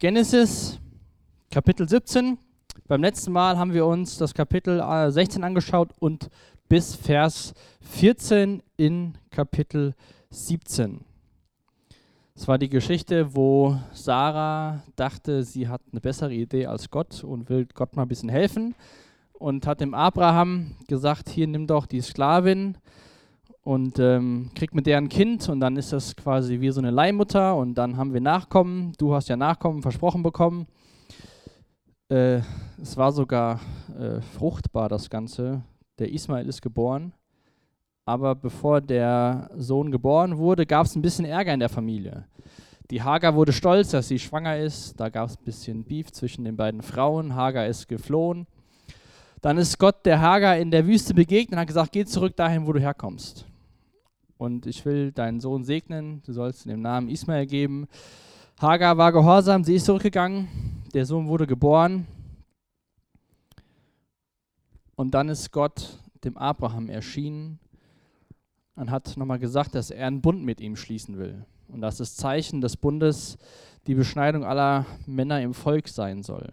[0.00, 0.80] Genesis
[1.50, 2.38] Kapitel 17.
[2.88, 6.30] Beim letzten Mal haben wir uns das Kapitel 16 angeschaut und
[6.70, 9.94] bis Vers 14 in Kapitel
[10.30, 11.04] 17.
[12.34, 17.50] Es war die Geschichte, wo Sarah dachte, sie hat eine bessere Idee als Gott und
[17.50, 18.74] will Gott mal ein bisschen helfen
[19.34, 22.78] und hat dem Abraham gesagt, hier nimm doch die Sklavin
[23.62, 26.90] und ähm, kriegt mit der ein Kind und dann ist das quasi wie so eine
[26.90, 28.92] Leihmutter und dann haben wir Nachkommen.
[28.98, 30.66] Du hast ja Nachkommen versprochen bekommen.
[32.08, 32.40] Äh,
[32.80, 33.60] es war sogar
[33.98, 35.62] äh, fruchtbar, das Ganze.
[35.98, 37.12] Der Ismail ist geboren.
[38.06, 42.24] Aber bevor der Sohn geboren wurde, gab es ein bisschen Ärger in der Familie.
[42.90, 44.98] Die Hagar wurde stolz, dass sie schwanger ist.
[44.98, 47.36] Da gab es ein bisschen Beef zwischen den beiden Frauen.
[47.36, 48.46] Hagar ist geflohen.
[49.42, 52.66] Dann ist Gott der Hagar in der Wüste begegnet und hat gesagt, geh zurück dahin,
[52.66, 53.46] wo du herkommst
[54.40, 57.86] und ich will deinen Sohn segnen, du sollst ihm den Namen Ismael geben.
[58.58, 60.48] Hagar war gehorsam, sie ist zurückgegangen,
[60.94, 62.06] der Sohn wurde geboren.
[64.96, 67.58] Und dann ist Gott dem Abraham erschienen
[68.76, 71.44] und hat nochmal gesagt, dass er einen Bund mit ihm schließen will.
[71.68, 73.36] Und dass das Zeichen des Bundes
[73.86, 76.50] die Beschneidung aller Männer im Volk sein soll.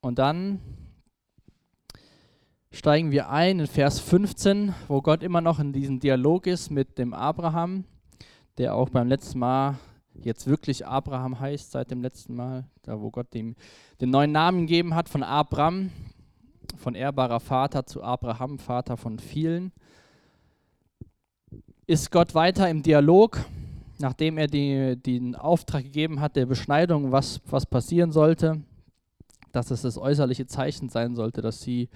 [0.00, 0.60] Und dann
[2.74, 6.98] steigen wir ein in Vers 15, wo Gott immer noch in diesem Dialog ist mit
[6.98, 7.84] dem Abraham,
[8.58, 9.78] der auch beim letzten Mal
[10.14, 13.54] jetzt wirklich Abraham heißt, seit dem letzten Mal, da wo Gott ihm
[14.00, 15.90] den neuen Namen gegeben hat, von Abram,
[16.76, 19.72] von ehrbarer Vater zu Abraham, Vater von vielen.
[21.86, 23.38] Ist Gott weiter im Dialog,
[23.98, 28.62] nachdem er die, den Auftrag gegeben hat, der Beschneidung, was, was passieren sollte,
[29.52, 31.88] dass es das äußerliche Zeichen sein sollte, dass sie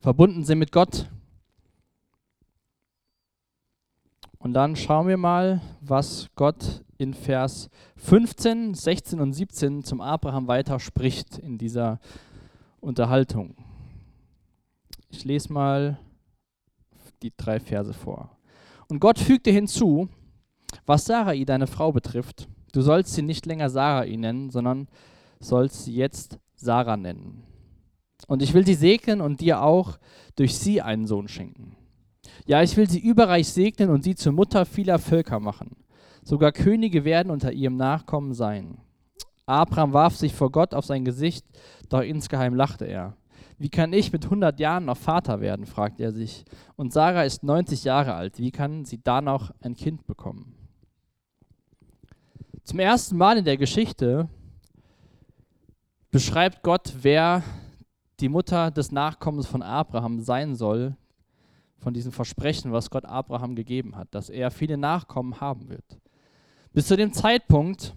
[0.00, 1.08] verbunden sind mit Gott.
[4.38, 10.48] Und dann schauen wir mal, was Gott in Vers 15, 16 und 17 zum Abraham
[10.48, 12.00] weiter spricht in dieser
[12.80, 13.54] Unterhaltung.
[15.10, 15.98] Ich lese mal
[17.22, 18.36] die drei Verse vor.
[18.88, 20.08] Und Gott fügte hinzu,
[20.86, 24.88] was Sarai, deine Frau, betrifft, du sollst sie nicht länger Sarai nennen, sondern
[25.40, 27.49] sollst sie jetzt Sarah nennen.
[28.26, 29.98] Und ich will sie segnen und dir auch
[30.36, 31.76] durch sie einen Sohn schenken.
[32.46, 35.76] Ja, ich will sie überreich segnen und sie zur Mutter vieler Völker machen.
[36.22, 38.78] Sogar Könige werden unter ihrem Nachkommen sein.
[39.46, 41.44] Abraham warf sich vor Gott auf sein Gesicht,
[41.88, 43.16] doch insgeheim lachte er.
[43.58, 46.44] Wie kann ich mit 100 Jahren noch Vater werden, fragt er sich.
[46.76, 48.38] Und Sarah ist 90 Jahre alt.
[48.38, 50.54] Wie kann sie da noch ein Kind bekommen?
[52.64, 54.28] Zum ersten Mal in der Geschichte
[56.10, 57.42] beschreibt Gott, wer
[58.20, 60.96] die Mutter des Nachkommens von Abraham sein soll,
[61.78, 65.98] von diesem Versprechen, was Gott Abraham gegeben hat, dass er viele Nachkommen haben wird.
[66.72, 67.94] Bis zu dem Zeitpunkt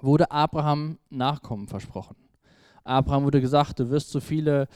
[0.00, 2.16] wurde Abraham Nachkommen versprochen.
[2.84, 4.68] Abraham wurde gesagt, du wirst so viele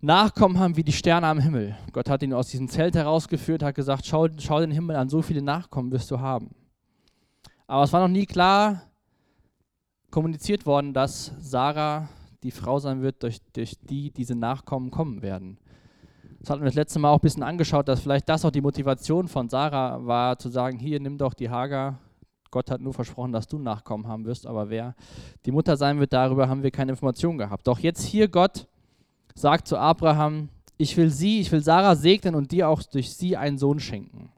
[0.00, 1.76] Nachkommen haben wie die Sterne am Himmel.
[1.92, 5.20] Gott hat ihn aus diesem Zelt herausgeführt, hat gesagt, schau, schau den Himmel an, so
[5.20, 6.54] viele Nachkommen wirst du haben.
[7.66, 8.82] Aber es war noch nie klar
[10.10, 12.08] kommuniziert worden, dass Sarah
[12.42, 15.58] die Frau sein wird, durch, durch die diese Nachkommen kommen werden.
[16.40, 18.62] Das hatten wir das letzte Mal auch ein bisschen angeschaut, dass vielleicht das auch die
[18.62, 21.98] Motivation von Sarah war, zu sagen, hier, nimm doch die Hagar.
[22.50, 24.94] Gott hat nur versprochen, dass du Nachkommen haben wirst, aber wer
[25.44, 27.66] die Mutter sein wird, darüber haben wir keine Informationen gehabt.
[27.66, 28.66] Doch jetzt hier Gott
[29.34, 33.36] sagt zu Abraham, ich will sie, ich will Sarah segnen und dir auch durch sie
[33.36, 34.32] einen Sohn schenken.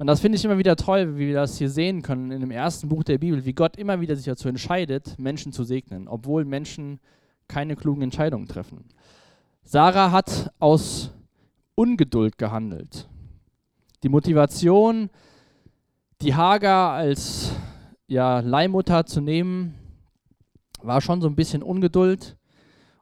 [0.00, 2.50] Und das finde ich immer wieder toll, wie wir das hier sehen können in dem
[2.50, 6.46] ersten Buch der Bibel, wie Gott immer wieder sich dazu entscheidet, Menschen zu segnen, obwohl
[6.46, 7.00] Menschen
[7.48, 8.86] keine klugen Entscheidungen treffen.
[9.62, 11.12] Sarah hat aus
[11.74, 13.10] Ungeduld gehandelt.
[14.02, 15.10] Die Motivation,
[16.22, 17.52] die Hagar als
[18.06, 19.74] ja, Leihmutter zu nehmen,
[20.80, 22.38] war schon so ein bisschen Ungeduld.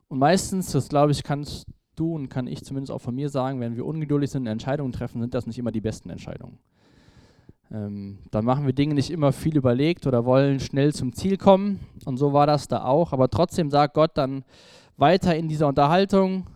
[0.08, 1.64] Und meistens, das glaube ich, kannst
[1.94, 4.90] du und kann ich zumindest auch von mir sagen, wenn wir ungeduldig sind und Entscheidungen
[4.90, 6.58] treffen, sind das nicht immer die besten Entscheidungen.
[7.70, 11.80] Ähm, dann machen wir Dinge nicht immer viel überlegt oder wollen schnell zum Ziel kommen.
[12.04, 13.12] Und so war das da auch.
[13.12, 14.44] Aber trotzdem sagt Gott dann
[14.96, 16.46] weiter in dieser Unterhaltung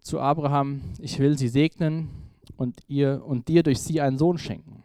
[0.00, 2.10] zu Abraham, ich will sie segnen
[2.56, 4.82] und, ihr, und dir durch sie einen Sohn schenken.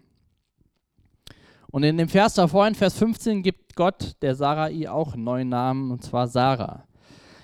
[1.70, 5.50] Und in dem Vers davor, in Vers 15, gibt Gott der Sarai auch einen neuen
[5.50, 6.86] Namen, und zwar Sarah.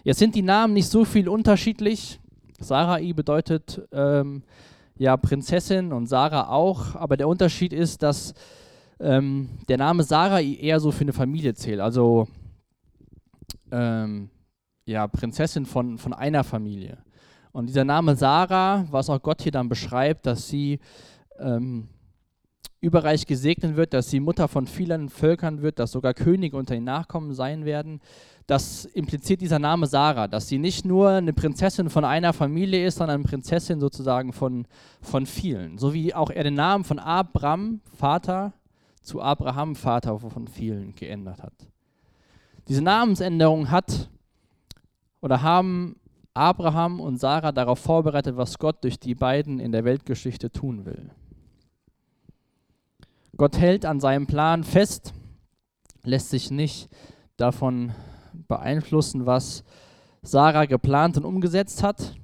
[0.04, 2.20] Jetzt sind die Namen nicht so viel unterschiedlich.
[2.60, 4.44] Sarai bedeutet ähm,
[4.98, 8.34] ja Prinzessin und Sarah auch, aber der Unterschied ist, dass
[9.00, 12.28] ähm, der Name Sarah eher so für eine Familie zählt, also
[13.72, 14.30] ähm,
[14.86, 16.98] ja Prinzessin von, von einer Familie.
[17.51, 20.80] Und dieser Name Sarah, was auch Gott hier dann beschreibt, dass sie
[21.39, 21.88] ähm,
[22.81, 26.84] überreich gesegnet wird, dass sie Mutter von vielen Völkern wird, dass sogar Könige unter den
[26.84, 28.01] Nachkommen sein werden,
[28.48, 32.98] das impliziert dieser Name Sarah, dass sie nicht nur eine Prinzessin von einer Familie ist,
[32.98, 34.68] sondern eine Prinzessin sozusagen von,
[35.01, 35.78] von vielen.
[35.78, 38.54] So wie auch er den Namen von Abram, Vater,
[39.01, 41.54] zu Abraham, Vater von vielen, geändert hat.
[42.68, 44.10] Diese Namensänderung hat
[45.22, 45.98] oder haben
[46.34, 51.12] Abraham und Sarah darauf vorbereitet, was Gott durch die beiden in der Weltgeschichte tun will.
[53.36, 55.13] Gott hält an seinem Plan fest,
[56.04, 56.89] lässt sich nicht
[57.38, 57.94] davon
[58.48, 59.63] beeinflussen, was
[60.22, 62.16] Sarah geplant und umgesetzt hat.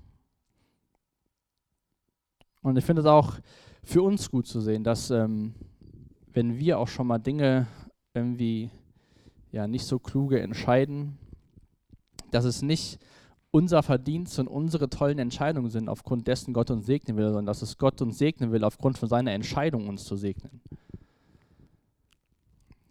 [2.62, 3.36] Und ich finde es auch
[3.84, 5.54] für uns gut zu sehen, dass ähm,
[6.34, 7.68] wenn wir auch schon mal Dinge
[8.14, 8.70] irgendwie
[9.52, 11.18] ja nicht so kluge entscheiden,
[12.32, 13.00] dass es nicht
[13.52, 17.62] unser Verdienst und unsere tollen Entscheidungen sind, aufgrund dessen Gott uns segnen will, sondern dass
[17.62, 20.62] es Gott uns segnen will, aufgrund von seiner Entscheidung, uns zu segnen.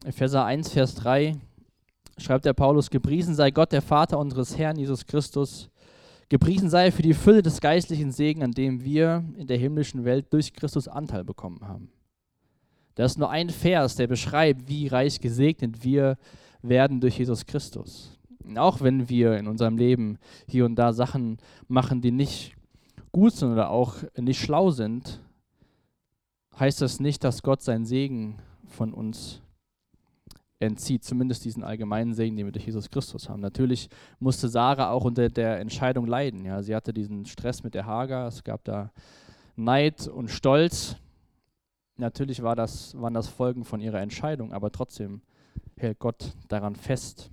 [0.04, 1.36] Epheser 1, Vers 3
[2.18, 5.70] schreibt der Paulus, gepriesen sei Gott, der Vater unseres Herrn Jesus Christus,
[6.28, 10.32] gepriesen sei für die Fülle des geistlichen Segen, an dem wir in der himmlischen Welt
[10.32, 11.90] durch Christus Anteil bekommen haben.
[12.94, 16.18] Das ist nur ein Vers, der beschreibt, wie reich gesegnet wir
[16.62, 18.18] werden durch Jesus Christus.
[18.56, 20.18] auch wenn wir in unserem Leben
[20.48, 21.38] hier und da Sachen
[21.68, 22.54] machen, die nicht
[23.12, 25.20] gut sind oder auch nicht schlau sind,
[26.58, 29.42] heißt das nicht, dass Gott seinen Segen von uns
[30.60, 33.40] entzieht, zumindest diesen allgemeinen Segen, den wir durch Jesus Christus haben.
[33.40, 33.88] Natürlich
[34.18, 36.44] musste Sarah auch unter der Entscheidung leiden.
[36.44, 38.90] Ja, sie hatte diesen Stress mit der Hager, es gab da
[39.56, 40.96] Neid und Stolz.
[41.96, 45.22] Natürlich war das, waren das Folgen von ihrer Entscheidung, aber trotzdem
[45.76, 47.30] hält Gott daran fest.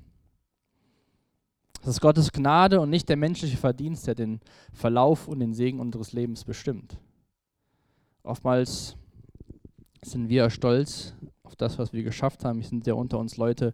[1.81, 4.39] Es ist Gottes Gnade und nicht der menschliche Verdienst, der den
[4.74, 6.98] Verlauf und den Segen unseres Lebens bestimmt.
[8.24, 8.98] Oftmals
[10.04, 11.13] sind wir stolz
[11.45, 12.59] auf das, was wir geschafft haben.
[12.59, 13.74] Es sind ja unter uns Leute,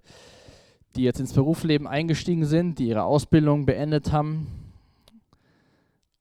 [0.95, 4.47] die jetzt ins Berufsleben eingestiegen sind, die ihre Ausbildung beendet haben.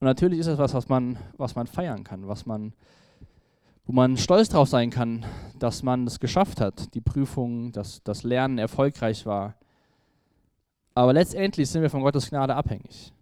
[0.01, 2.73] Und natürlich ist es was, was man, was man feiern kann, was man,
[3.85, 5.27] wo man stolz drauf sein kann,
[5.59, 9.57] dass man es geschafft hat, die Prüfung, dass das Lernen erfolgreich war.
[10.95, 13.13] Aber letztendlich sind wir von Gottes Gnade abhängig.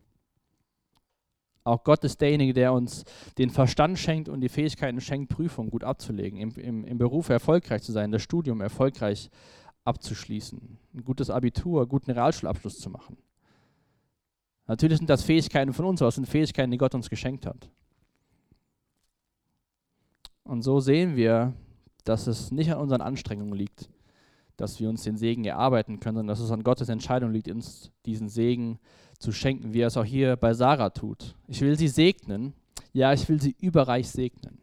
[1.69, 3.05] Auch Gott ist derjenige, der uns
[3.37, 7.83] den Verstand schenkt und die Fähigkeiten schenkt, Prüfungen gut abzulegen, im, im, im Beruf erfolgreich
[7.83, 9.31] zu sein, das Studium erfolgreich
[9.85, 13.19] abzuschließen, ein gutes Abitur, guten Realschulabschluss zu machen.
[14.67, 17.71] Natürlich sind das Fähigkeiten von uns, aber es sind Fähigkeiten, die Gott uns geschenkt hat.
[20.45, 21.53] Und so sehen wir,
[22.05, 23.91] dass es nicht an unseren Anstrengungen liegt,
[24.57, 27.93] dass wir uns den Segen erarbeiten können, sondern dass es an Gottes Entscheidung liegt, uns
[28.07, 31.35] diesen Segen zu schenken, wie er es auch hier bei Sarah tut.
[31.49, 32.55] Ich will sie segnen,
[32.93, 34.59] ja, ich will sie überreich segnen,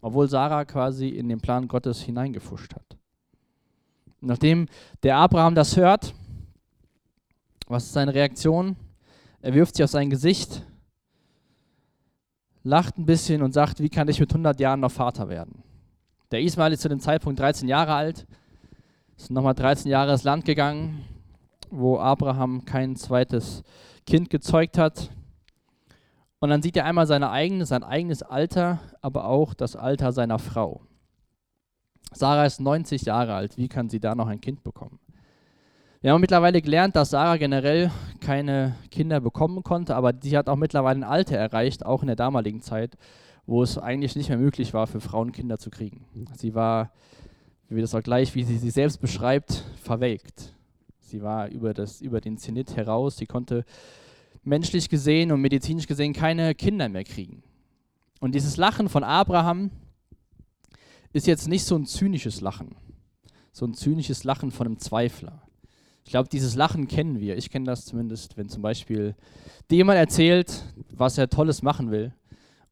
[0.00, 2.96] obwohl Sarah quasi in den Plan Gottes hineingefuscht hat.
[4.20, 4.66] Nachdem
[5.02, 6.14] der Abraham das hört,
[7.66, 8.76] was ist seine Reaktion?
[9.40, 10.62] Er wirft sich auf sein Gesicht,
[12.62, 15.62] lacht ein bisschen und sagt, wie kann ich mit 100 Jahren noch Vater werden?
[16.30, 18.26] Der Ismail ist zu dem Zeitpunkt 13 Jahre alt,
[19.16, 21.04] ist nochmal 13 Jahre ins Land gegangen,
[21.76, 23.62] wo Abraham kein zweites
[24.06, 25.10] Kind gezeugt hat.
[26.38, 30.38] Und dann sieht er einmal seine eigene, sein eigenes Alter, aber auch das Alter seiner
[30.38, 30.82] Frau.
[32.12, 33.56] Sarah ist 90 Jahre alt.
[33.56, 35.00] Wie kann sie da noch ein Kind bekommen?
[36.00, 37.90] Wir haben mittlerweile gelernt, dass Sarah generell
[38.20, 42.16] keine Kinder bekommen konnte, aber sie hat auch mittlerweile ein Alter erreicht, auch in der
[42.16, 42.98] damaligen Zeit,
[43.46, 46.04] wo es eigentlich nicht mehr möglich war, für Frauen Kinder zu kriegen.
[46.36, 46.92] Sie war,
[47.68, 50.53] wie wir das auch gleich, wie sie sich selbst beschreibt, verwelkt.
[51.14, 53.18] Sie war über, das, über den Zenit heraus.
[53.18, 53.64] Sie konnte
[54.42, 57.44] menschlich gesehen und medizinisch gesehen keine Kinder mehr kriegen.
[58.18, 59.70] Und dieses Lachen von Abraham
[61.12, 62.74] ist jetzt nicht so ein zynisches Lachen,
[63.52, 65.40] so ein zynisches Lachen von einem Zweifler.
[66.04, 67.36] Ich glaube, dieses Lachen kennen wir.
[67.36, 69.14] Ich kenne das zumindest, wenn zum Beispiel
[69.70, 72.12] dir jemand erzählt, was er Tolles machen will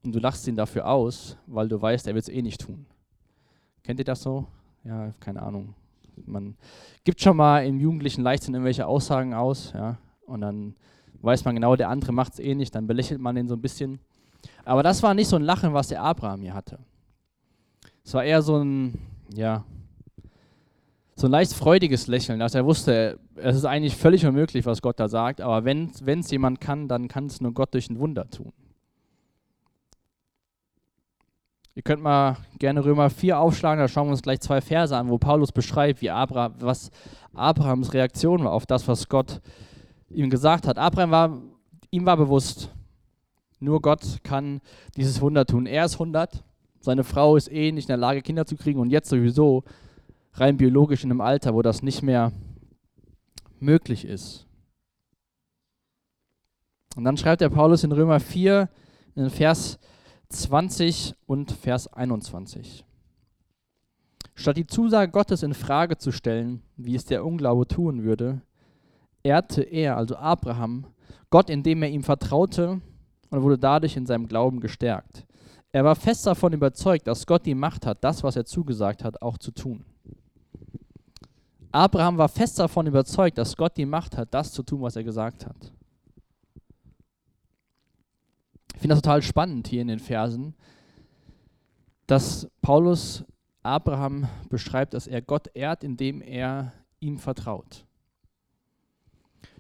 [0.03, 2.87] und du lachst ihn dafür aus, weil du weißt, er wird es eh nicht tun.
[3.85, 4.49] Kennt ihr das so?
[4.83, 5.77] Ja, keine Ahnung
[6.27, 6.57] man
[7.05, 10.75] gibt schon mal im jugendlichen Leichtsinn irgendwelche Aussagen aus, ja, und dann
[11.21, 13.63] weiß man genau, der andere macht es eh nicht, dann belächelt man den so ein
[13.63, 14.01] bisschen.
[14.65, 16.79] Aber das war nicht so ein Lachen, was der Abraham hier hatte.
[18.05, 18.99] Es war eher so ein,
[19.35, 19.65] ja,
[21.15, 24.99] so ein leicht freudiges Lächeln, dass er wusste, es ist eigentlich völlig unmöglich, was Gott
[24.99, 28.29] da sagt, aber wenn es jemand kann, dann kann es nur Gott durch ein Wunder
[28.29, 28.53] tun.
[31.75, 35.09] Ihr könnt mal gerne Römer 4 aufschlagen, da schauen wir uns gleich zwei Verse an,
[35.09, 36.91] wo Paulus beschreibt, wie Abraham, was
[37.33, 39.41] Abrahams Reaktion war auf das, was Gott
[40.11, 40.77] ihm gesagt hat.
[40.77, 41.43] Abraham war,
[41.91, 42.71] ihm war bewusst,
[43.59, 44.61] Nur Gott kann
[44.97, 45.67] dieses Wunder tun.
[45.67, 46.45] Er ist 100,
[46.81, 49.65] seine Frau ist eh nicht in der Lage, Kinder zu kriegen und jetzt sowieso
[50.35, 52.33] rein biologisch in einem Alter, wo das nicht mehr
[53.61, 54.47] möglich ist.
[56.97, 58.69] Und dann schreibt der Paulus in Römer 4,
[59.15, 59.79] in Vers
[60.33, 62.85] 20 und Vers 21.
[64.35, 68.41] Statt die Zusage Gottes in Frage zu stellen, wie es der Unglaube tun würde,
[69.23, 70.87] ehrte er, also Abraham,
[71.31, 72.81] Gott, indem er ihm vertraute
[73.31, 75.27] und wurde dadurch in seinem Glauben gestärkt.
[75.71, 79.23] Er war fest davon überzeugt, dass Gott die Macht hat, das, was er zugesagt hat,
[79.23, 79.85] auch zu tun.
[81.71, 85.05] Abraham war fest davon überzeugt, dass Gott die Macht hat, das zu tun, was er
[85.05, 85.73] gesagt hat.
[88.75, 90.55] Ich finde das total spannend hier in den Versen,
[92.07, 93.25] dass Paulus
[93.63, 97.85] Abraham beschreibt, dass er Gott ehrt, indem er ihm vertraut.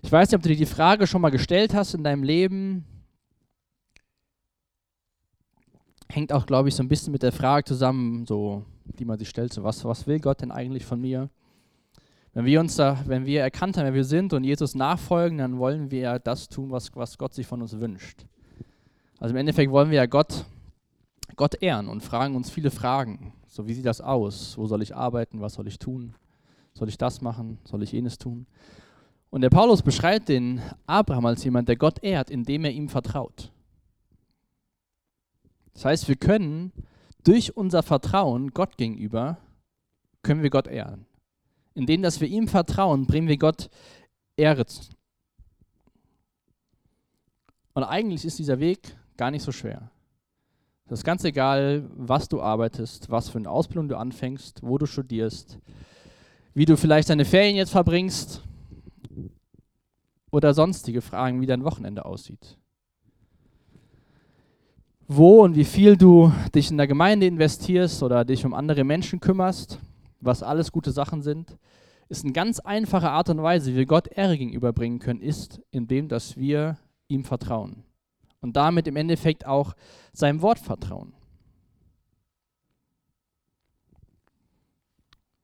[0.03, 2.85] Ich weiß nicht, ob du dir die Frage schon mal gestellt hast in deinem Leben.
[6.09, 9.29] Hängt auch, glaube ich, so ein bisschen mit der Frage zusammen, so, die man sich
[9.29, 11.31] stellt, so, was, was will Gott denn eigentlich von mir?
[12.35, 15.59] Wenn wir uns da, wenn wir erkannt haben, wer wir sind und Jesus nachfolgen, dann
[15.59, 18.27] wollen wir das tun, was, was Gott sich von uns wünscht.
[19.23, 20.45] Also im Endeffekt wollen wir ja Gott,
[21.37, 23.33] Gott ehren und fragen uns viele Fragen.
[23.47, 24.59] So, wie sieht das aus?
[24.59, 25.41] Wo soll ich arbeiten?
[25.41, 26.17] Was soll ich tun?
[26.75, 27.61] Soll ich das machen?
[27.63, 28.49] Soll ich jenes tun?
[29.31, 33.53] Und der Paulus beschreibt den Abraham als jemand, der Gott ehrt, indem er ihm vertraut.
[35.75, 36.73] Das heißt, wir können
[37.23, 39.39] durch unser Vertrauen Gott gegenüber,
[40.23, 41.07] können wir Gott ehren.
[41.75, 43.71] Indem, dass wir ihm vertrauen, bringen wir Gott
[44.37, 44.67] Ehre.
[47.75, 49.91] Und eigentlich ist dieser Weg gar nicht so schwer.
[50.89, 54.87] Das ist ganz egal, was du arbeitest, was für eine Ausbildung du anfängst, wo du
[54.87, 55.59] studierst,
[56.55, 58.43] wie du vielleicht deine Ferien jetzt verbringst
[60.31, 62.59] oder sonstige Fragen, wie dein Wochenende aussieht.
[65.09, 69.21] Wo und wie viel du dich in der Gemeinde investierst oder dich um andere Menschen
[69.21, 69.79] kümmerst,
[70.21, 71.57] was alles gute Sachen sind,
[72.09, 76.09] ist eine ganz einfache Art und Weise, wie wir Gott Ehre gegenüberbringen können, ist, indem
[76.09, 76.77] dass wir
[77.09, 77.85] ihm vertrauen.
[78.43, 79.75] Und damit im Endeffekt auch
[80.13, 81.15] seinem Wort vertrauen.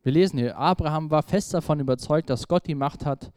[0.02, 3.32] Wir lesen hier, Abraham war fest davon überzeugt, dass Gott die Macht hat,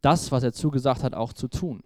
[0.00, 1.82] das, was er zugesagt hat, auch zu tun.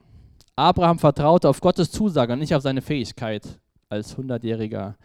[0.56, 4.96] Abraham vertraute auf Gottes Zusage und nicht auf seine Fähigkeit als hundertjähriger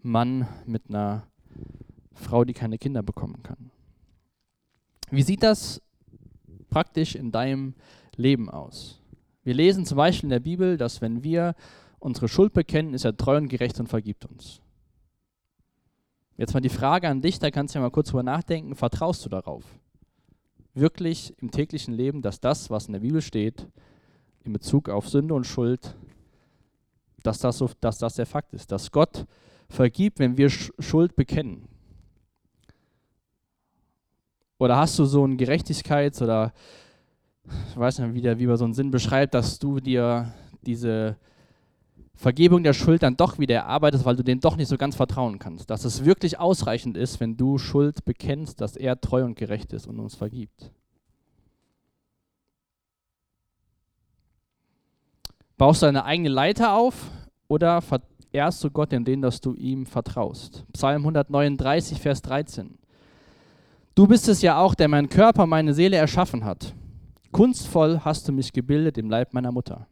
[0.00, 1.26] Mann mit einer
[2.12, 3.70] Frau, die keine Kinder bekommen kann.
[5.10, 5.82] Wie sieht das
[6.70, 7.74] praktisch in deinem
[8.16, 9.00] Leben aus?
[9.44, 11.54] Wir lesen zum Beispiel in der Bibel, dass wenn wir
[11.98, 14.60] unsere Schuld bekennen, ist er treu und gerecht und vergibt uns.
[16.36, 19.24] Jetzt mal die Frage an dich, da kannst du ja mal kurz drüber nachdenken, vertraust
[19.24, 19.64] du darauf?
[20.74, 23.68] wirklich im täglichen Leben, dass das, was in der Bibel steht,
[24.44, 25.96] in Bezug auf Sünde und Schuld,
[27.22, 29.26] dass das, so, dass das der Fakt ist, dass Gott
[29.68, 31.68] vergibt, wenn wir Schuld bekennen.
[34.58, 36.52] Oder hast du so ein Gerechtigkeits- oder
[37.70, 40.32] ich weiß nicht, wie, der, wie man so einen Sinn beschreibt, dass du dir
[40.62, 41.16] diese
[42.14, 45.38] Vergebung der Schuld dann doch wieder erarbeitest, weil du dem doch nicht so ganz vertrauen
[45.38, 45.68] kannst.
[45.68, 49.86] Dass es wirklich ausreichend ist, wenn du Schuld bekennst, dass er treu und gerecht ist
[49.86, 50.70] und uns vergibt.
[55.56, 57.10] Baust du eine eigene Leiter auf
[57.48, 60.64] oder verehrst du Gott, indem dass du ihm vertraust?
[60.72, 62.78] Psalm 139, Vers 13.
[63.94, 66.74] Du bist es ja auch, der meinen Körper, meine Seele erschaffen hat.
[67.34, 69.88] Kunstvoll hast du mich gebildet im Leib meiner Mutter.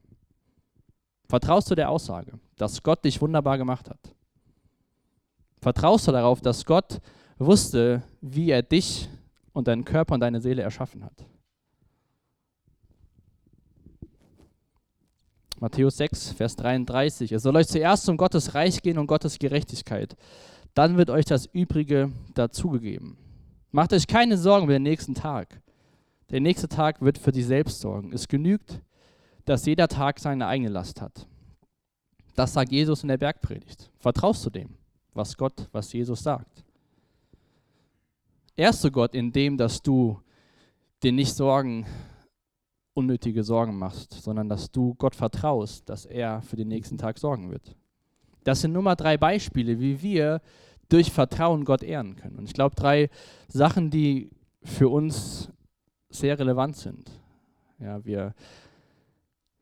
[1.28, 4.14] Vertraust du der Aussage, dass Gott dich wunderbar gemacht hat?
[5.61, 7.00] Vertraust du darauf, dass Gott
[7.38, 9.08] wusste, wie er dich
[9.52, 11.26] und deinen Körper und deine Seele erschaffen hat?
[15.58, 17.32] Matthäus 6, Vers 33.
[17.32, 20.16] Es soll euch zuerst um Gottes Reich gehen und Gottes Gerechtigkeit.
[20.75, 23.18] Dann wird euch das Übrige dazugegeben.
[23.72, 25.62] Macht euch keine Sorgen über den nächsten Tag.
[26.32, 28.10] Der nächste Tag wird für dich selbst sorgen.
[28.12, 28.80] Es genügt,
[29.44, 31.26] dass jeder Tag seine eigene Last hat.
[32.34, 33.90] Das sagt Jesus in der Bergpredigt.
[33.98, 34.70] Vertraust du dem,
[35.12, 36.64] was Gott, was Jesus sagt?
[38.56, 40.18] Ehrst du Gott in dem, dass du
[41.02, 41.84] dir nicht Sorgen,
[42.94, 47.50] unnötige Sorgen machst, sondern dass du Gott vertraust, dass er für den nächsten Tag sorgen
[47.50, 47.76] wird?
[48.44, 50.40] Das sind nur mal drei Beispiele, wie wir
[50.88, 52.38] durch Vertrauen Gott ehren können.
[52.38, 53.10] Und ich glaube, drei
[53.48, 54.30] Sachen, die
[54.62, 55.50] für uns
[56.14, 57.11] sehr relevant sind.
[57.78, 58.35] Ja, wir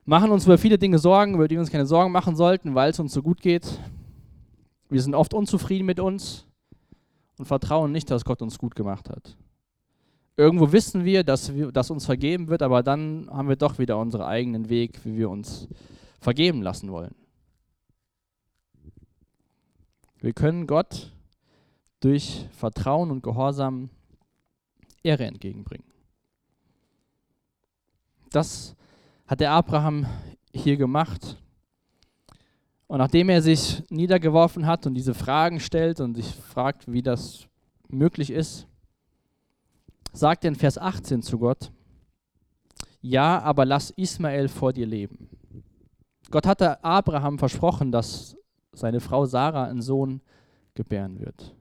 [0.04, 2.90] machen uns über viele Dinge Sorgen, über die wir uns keine Sorgen machen sollten, weil
[2.90, 3.80] es uns so gut geht.
[4.88, 6.46] Wir sind oft unzufrieden mit uns
[7.38, 9.36] und vertrauen nicht, dass Gott uns gut gemacht hat.
[10.36, 13.98] Irgendwo wissen wir, dass, wir, dass uns vergeben wird, aber dann haben wir doch wieder
[13.98, 15.68] unseren eigenen Weg, wie wir uns
[16.20, 17.14] vergeben lassen wollen.
[20.18, 21.12] Wir können Gott
[22.00, 23.90] durch Vertrauen und Gehorsam
[25.02, 25.89] Ehre entgegenbringen.
[28.30, 28.76] Das
[29.26, 30.06] hat der Abraham
[30.52, 31.36] hier gemacht.
[32.86, 37.46] Und nachdem er sich niedergeworfen hat und diese Fragen stellt und sich fragt, wie das
[37.88, 38.66] möglich ist,
[40.12, 41.70] sagt er in Vers 18 zu Gott,
[43.00, 45.28] ja, aber lass Ismael vor dir leben.
[46.30, 48.36] Gott hatte Abraham versprochen, dass
[48.72, 50.20] seine Frau Sarah einen Sohn
[50.74, 51.54] gebären wird.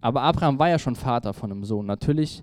[0.00, 1.86] Aber Abraham war ja schon Vater von einem Sohn.
[1.86, 2.42] Natürlich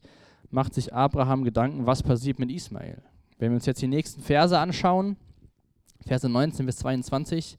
[0.50, 3.02] macht sich Abraham Gedanken, was passiert mit Ismael.
[3.38, 5.18] Wenn wir uns jetzt die nächsten Verse anschauen,
[6.06, 7.58] Verse 19 bis 22,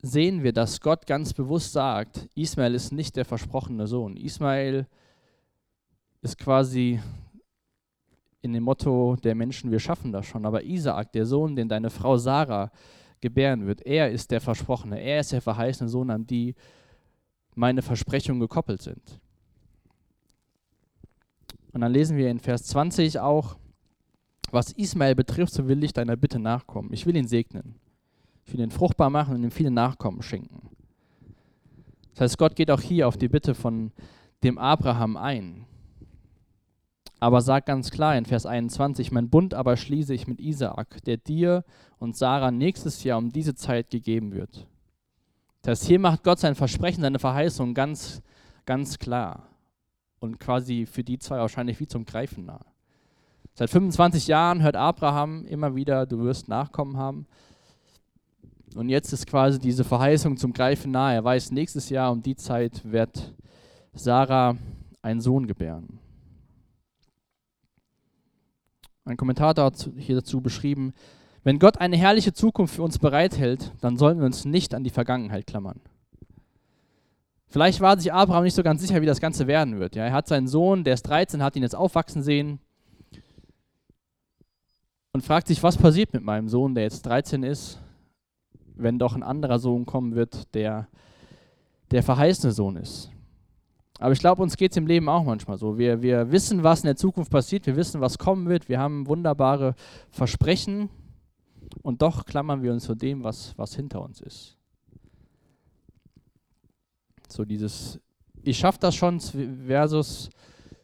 [0.00, 4.16] sehen wir, dass Gott ganz bewusst sagt, Ismael ist nicht der versprochene Sohn.
[4.16, 4.86] Ismael
[6.22, 7.00] ist quasi
[8.40, 10.46] in dem Motto der Menschen, wir schaffen das schon.
[10.46, 12.70] Aber Isaak, der Sohn, den deine Frau Sarah
[13.20, 16.54] gebären wird, er ist der Versprochene, er ist der verheißene Sohn, an die
[17.54, 19.20] meine Versprechungen gekoppelt sind.
[21.72, 23.56] Und dann lesen wir in Vers 20 auch,
[24.52, 26.92] was Ismael betrifft, so will ich deiner Bitte nachkommen.
[26.92, 27.74] Ich will ihn segnen.
[28.44, 30.68] Ich will ihn fruchtbar machen und ihm viele Nachkommen schenken.
[32.14, 33.92] Das heißt, Gott geht auch hier auf die Bitte von
[34.44, 35.64] dem Abraham ein
[37.22, 41.18] aber sagt ganz klar in Vers 21, mein Bund aber schließe ich mit Isaak, der
[41.18, 41.64] dir
[42.00, 44.66] und Sarah nächstes Jahr um diese Zeit gegeben wird.
[45.62, 48.22] Das heißt, hier macht Gott sein Versprechen, seine Verheißung ganz,
[48.66, 49.46] ganz klar
[50.18, 52.66] und quasi für die zwei wahrscheinlich wie zum Greifen nah.
[53.54, 57.26] Seit 25 Jahren hört Abraham immer wieder, du wirst Nachkommen haben.
[58.74, 61.16] Und jetzt ist quasi diese Verheißung zum Greifen nahe.
[61.16, 63.34] Er weiß, nächstes Jahr um die Zeit wird
[63.92, 64.56] Sarah
[65.02, 65.98] einen Sohn gebären.
[69.04, 70.94] Ein Kommentator hat hier dazu beschrieben,
[71.44, 74.90] wenn Gott eine herrliche Zukunft für uns bereithält, dann sollten wir uns nicht an die
[74.90, 75.80] Vergangenheit klammern.
[77.48, 79.94] Vielleicht war sich Abraham nicht so ganz sicher, wie das Ganze werden wird.
[79.94, 82.60] Ja, er hat seinen Sohn, der ist 13, hat ihn jetzt aufwachsen sehen
[85.12, 87.80] und fragt sich, was passiert mit meinem Sohn, der jetzt 13 ist,
[88.74, 90.88] wenn doch ein anderer Sohn kommen wird, der
[91.90, 93.10] der verheißene Sohn ist.
[93.98, 95.76] Aber ich glaube, uns geht es im Leben auch manchmal so.
[95.76, 99.06] Wir, wir wissen, was in der Zukunft passiert, wir wissen, was kommen wird, wir haben
[99.06, 99.74] wunderbare
[100.10, 100.88] Versprechen
[101.82, 104.56] und doch klammern wir uns zu dem, was, was hinter uns ist.
[107.28, 108.00] So dieses,
[108.42, 110.30] ich schaffe das schon versus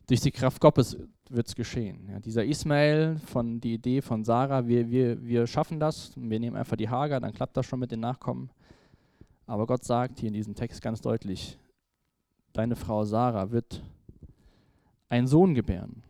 [0.09, 0.97] durch die Kraft Gottes
[1.29, 2.09] wird es geschehen.
[2.11, 6.57] Ja, dieser Ismael von die Idee von Sarah, wir, wir, wir schaffen das, wir nehmen
[6.57, 8.51] einfach die Hager, dann klappt das schon mit den Nachkommen.
[9.47, 11.59] Aber Gott sagt hier in diesem Text ganz deutlich,
[12.55, 13.83] deine Frau Sarah wird
[15.11, 16.03] einen Sohn gebären.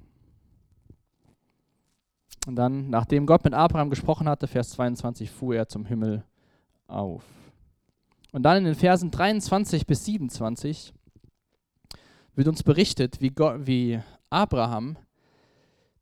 [2.47, 6.25] Und dann, nachdem Gott mit Abraham gesprochen hatte, Vers 22, fuhr er zum Himmel
[6.87, 7.25] auf.
[8.31, 10.95] Und dann in den Versen 23 bis 27
[12.38, 14.96] wird uns berichtet, wie, Gott, wie Abraham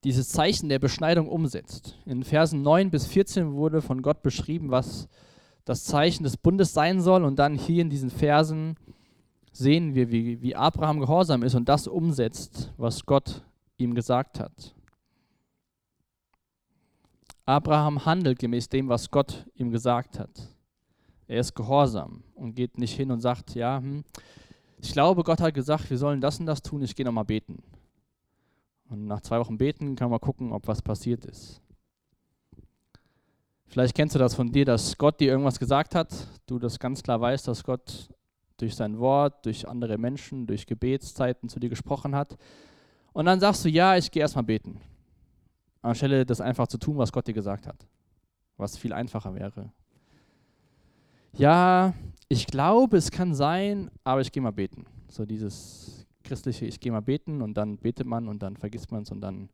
[0.04, 1.98] dieses Zeichen der Beschneidung umsetzt.
[2.04, 5.08] In Versen 9 bis 14 wurde von Gott beschrieben, was
[5.64, 7.24] das Zeichen des Bundes sein soll.
[7.24, 8.76] Und dann hier in diesen Versen
[9.50, 13.42] sehen wir, wie, wie Abraham gehorsam ist und das umsetzt, was Gott
[13.78, 14.74] ihm gesagt hat.
[17.46, 20.50] Abraham handelt gemäß dem, was Gott ihm gesagt hat.
[21.28, 24.04] Er ist gehorsam und geht nicht hin und sagt, ja, hm,
[24.78, 27.62] ich glaube, Gott hat gesagt, wir sollen das und das tun, ich gehe nochmal beten.
[28.88, 31.60] Und nach zwei Wochen beten kann man gucken, ob was passiert ist.
[33.66, 36.14] Vielleicht kennst du das von dir, dass Gott dir irgendwas gesagt hat,
[36.46, 38.08] du das ganz klar weißt, dass Gott
[38.58, 42.36] durch sein Wort, durch andere Menschen, durch Gebetszeiten zu dir gesprochen hat.
[43.12, 44.80] Und dann sagst du, ja, ich gehe erstmal beten.
[45.82, 47.86] Anstelle das einfach zu tun, was Gott dir gesagt hat.
[48.56, 49.72] Was viel einfacher wäre.
[51.34, 51.92] Ja,
[52.28, 54.86] ich glaube, es kann sein, aber ich gehe mal beten.
[55.08, 59.02] So dieses christliche, ich gehe mal beten und dann betet man und dann vergisst man
[59.02, 59.48] es und dann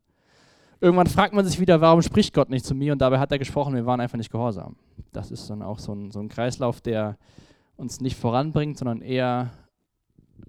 [0.81, 3.39] irgendwann fragt man sich wieder, warum spricht Gott nicht zu mir und dabei hat er
[3.39, 4.75] gesprochen, wir waren einfach nicht gehorsam.
[5.11, 7.17] Das ist dann auch so ein, so ein Kreislauf, der
[7.77, 9.51] uns nicht voranbringt, sondern eher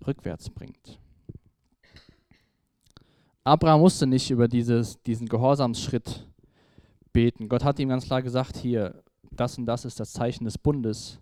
[0.06, 0.98] rückwärts bringt.
[3.44, 6.26] Abraham musste nicht über dieses, diesen Gehorsamsschritt
[7.12, 7.48] beten.
[7.48, 11.20] Gott hat ihm ganz klar gesagt, hier, das und das ist das Zeichen des Bundes.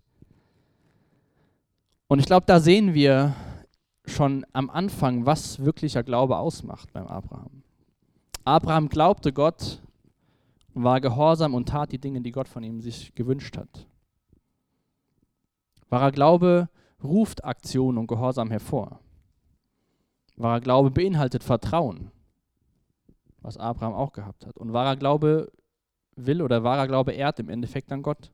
[2.13, 3.35] Und ich glaube, da sehen wir
[4.05, 7.63] schon am Anfang, was wirklicher Glaube ausmacht beim Abraham.
[8.45, 9.81] Abraham glaubte Gott,
[10.75, 13.87] war gehorsam und tat die Dinge, die Gott von ihm sich gewünscht hat.
[15.89, 16.69] Wahrer Glaube
[17.03, 19.01] ruft Aktion und Gehorsam hervor.
[20.37, 22.11] Wahrer Glaube beinhaltet Vertrauen,
[23.41, 24.59] was Abraham auch gehabt hat.
[24.59, 25.51] Und wahrer Glaube
[26.17, 28.31] will oder wahrer Glaube ehrt im Endeffekt dann Gott.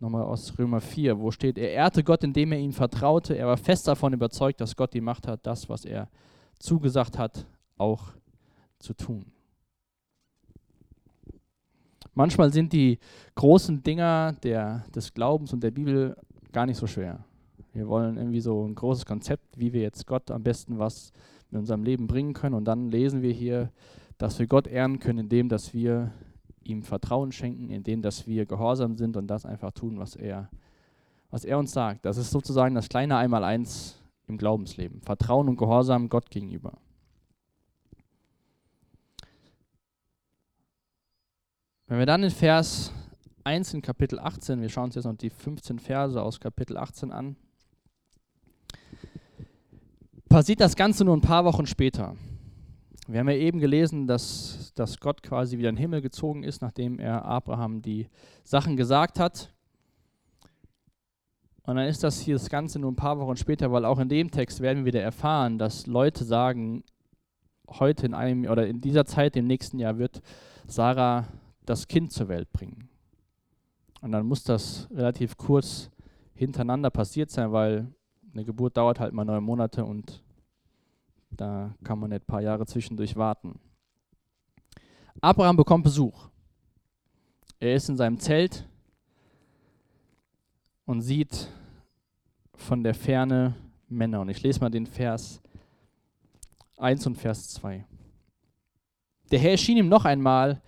[0.00, 3.36] Nochmal aus Römer 4, wo steht, er ehrte Gott, indem er ihm vertraute.
[3.36, 6.08] Er war fest davon überzeugt, dass Gott die Macht hat, das, was er
[6.58, 8.12] zugesagt hat, auch
[8.78, 9.26] zu tun.
[12.14, 12.98] Manchmal sind die
[13.34, 16.16] großen Dinger der, des Glaubens und der Bibel
[16.50, 17.22] gar nicht so schwer.
[17.74, 21.12] Wir wollen irgendwie so ein großes Konzept, wie wir jetzt Gott am besten was
[21.50, 22.54] in unserem Leben bringen können.
[22.54, 23.70] Und dann lesen wir hier,
[24.16, 26.10] dass wir Gott ehren können, indem dass wir
[26.62, 30.50] ihm Vertrauen schenken, indem dass wir gehorsam sind und das einfach tun, was er,
[31.30, 32.04] was er uns sagt.
[32.04, 35.00] Das ist sozusagen das kleine Einmaleins im Glaubensleben.
[35.02, 36.78] Vertrauen und Gehorsam Gott gegenüber.
[41.86, 42.92] Wenn wir dann in Vers
[43.42, 47.10] 1 in Kapitel 18, wir schauen uns jetzt noch die 15 Verse aus Kapitel 18
[47.10, 47.36] an,
[50.28, 52.14] passiert das Ganze nur ein paar Wochen später.
[53.12, 56.62] Wir haben ja eben gelesen, dass, dass Gott quasi wieder in den Himmel gezogen ist,
[56.62, 58.06] nachdem er Abraham die
[58.44, 59.52] Sachen gesagt hat.
[61.64, 64.08] Und dann ist das hier das Ganze nur ein paar Wochen später, weil auch in
[64.08, 66.84] dem Text werden wir wieder erfahren, dass Leute sagen,
[67.68, 70.22] heute in einem oder in dieser Zeit, im nächsten Jahr wird
[70.68, 71.26] Sarah
[71.66, 72.90] das Kind zur Welt bringen.
[74.02, 75.90] Und dann muss das relativ kurz
[76.32, 77.92] hintereinander passiert sein, weil
[78.32, 80.22] eine Geburt dauert halt mal neun Monate und
[81.30, 83.58] da kann man nicht ein paar Jahre zwischendurch warten.
[85.20, 86.28] Abraham bekommt Besuch.
[87.58, 88.66] Er ist in seinem Zelt
[90.86, 91.48] und sieht
[92.54, 93.54] von der Ferne
[93.88, 94.20] Männer.
[94.20, 95.40] Und ich lese mal den Vers
[96.78, 97.84] 1 und Vers 2.
[99.30, 100.60] Der Herr erschien ihm noch einmal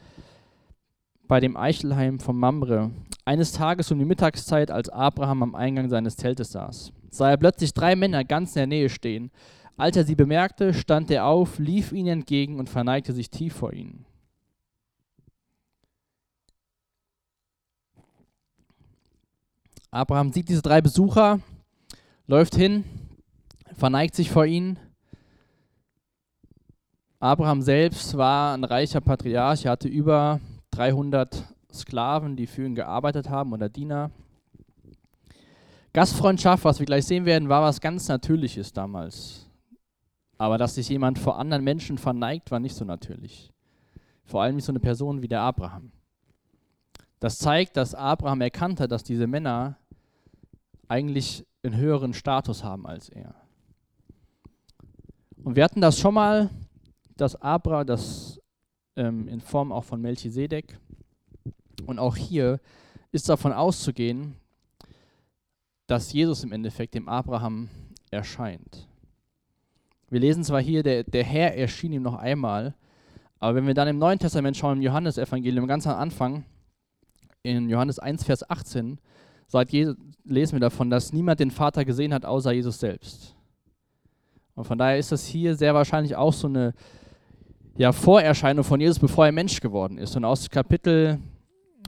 [1.27, 2.90] bei dem Eichelheim von Mamre.
[3.25, 7.72] Eines Tages um die Mittagszeit, als Abraham am Eingang seines Zeltes saß, sah er plötzlich
[7.72, 9.31] drei Männer ganz in der Nähe stehen.
[9.77, 13.73] Als er sie bemerkte, stand er auf, lief ihnen entgegen und verneigte sich tief vor
[13.73, 14.05] ihnen.
[19.91, 21.41] Abraham sieht diese drei Besucher,
[22.27, 22.85] läuft hin,
[23.77, 24.79] verneigt sich vor ihnen.
[27.21, 33.29] Abraham selbst war ein reicher Patriarch, er hatte über 300 Sklaven, die für ihn gearbeitet
[33.29, 34.11] haben oder Diener.
[35.93, 39.47] Gastfreundschaft, was wir gleich sehen werden, war was ganz Natürliches damals.
[40.43, 43.53] Aber dass sich jemand vor anderen Menschen verneigt, war nicht so natürlich.
[44.25, 45.93] Vor allem nicht so eine Person wie der Abraham.
[47.21, 49.79] Das zeigt, dass Abraham erkannt hat, dass diese Männer
[50.89, 53.37] eigentlich einen höheren Status haben als er.
[55.45, 56.51] Und wir hatten das schon mal,
[57.17, 58.41] dass Abraham, dass
[58.97, 60.77] ähm, in Form auch von Melchisedek.
[61.87, 62.59] Und auch hier
[63.13, 64.35] ist davon auszugehen,
[65.87, 67.69] dass Jesus im Endeffekt dem Abraham
[68.11, 68.89] erscheint.
[70.12, 72.75] Wir lesen zwar hier, der, der Herr erschien ihm noch einmal,
[73.40, 76.44] aber wenn wir dann im Neuen Testament schauen, im Johannesevangelium ganz am Anfang,
[77.42, 78.98] in Johannes 1, Vers 18,
[79.46, 83.35] sagt Jesus, lesen wir davon, dass niemand den Vater gesehen hat, außer Jesus selbst.
[84.55, 86.75] Und von daher ist das hier sehr wahrscheinlich auch so eine
[87.79, 90.14] ja, Vorerscheinung von Jesus, bevor er Mensch geworden ist.
[90.14, 91.20] Und aus Kapitel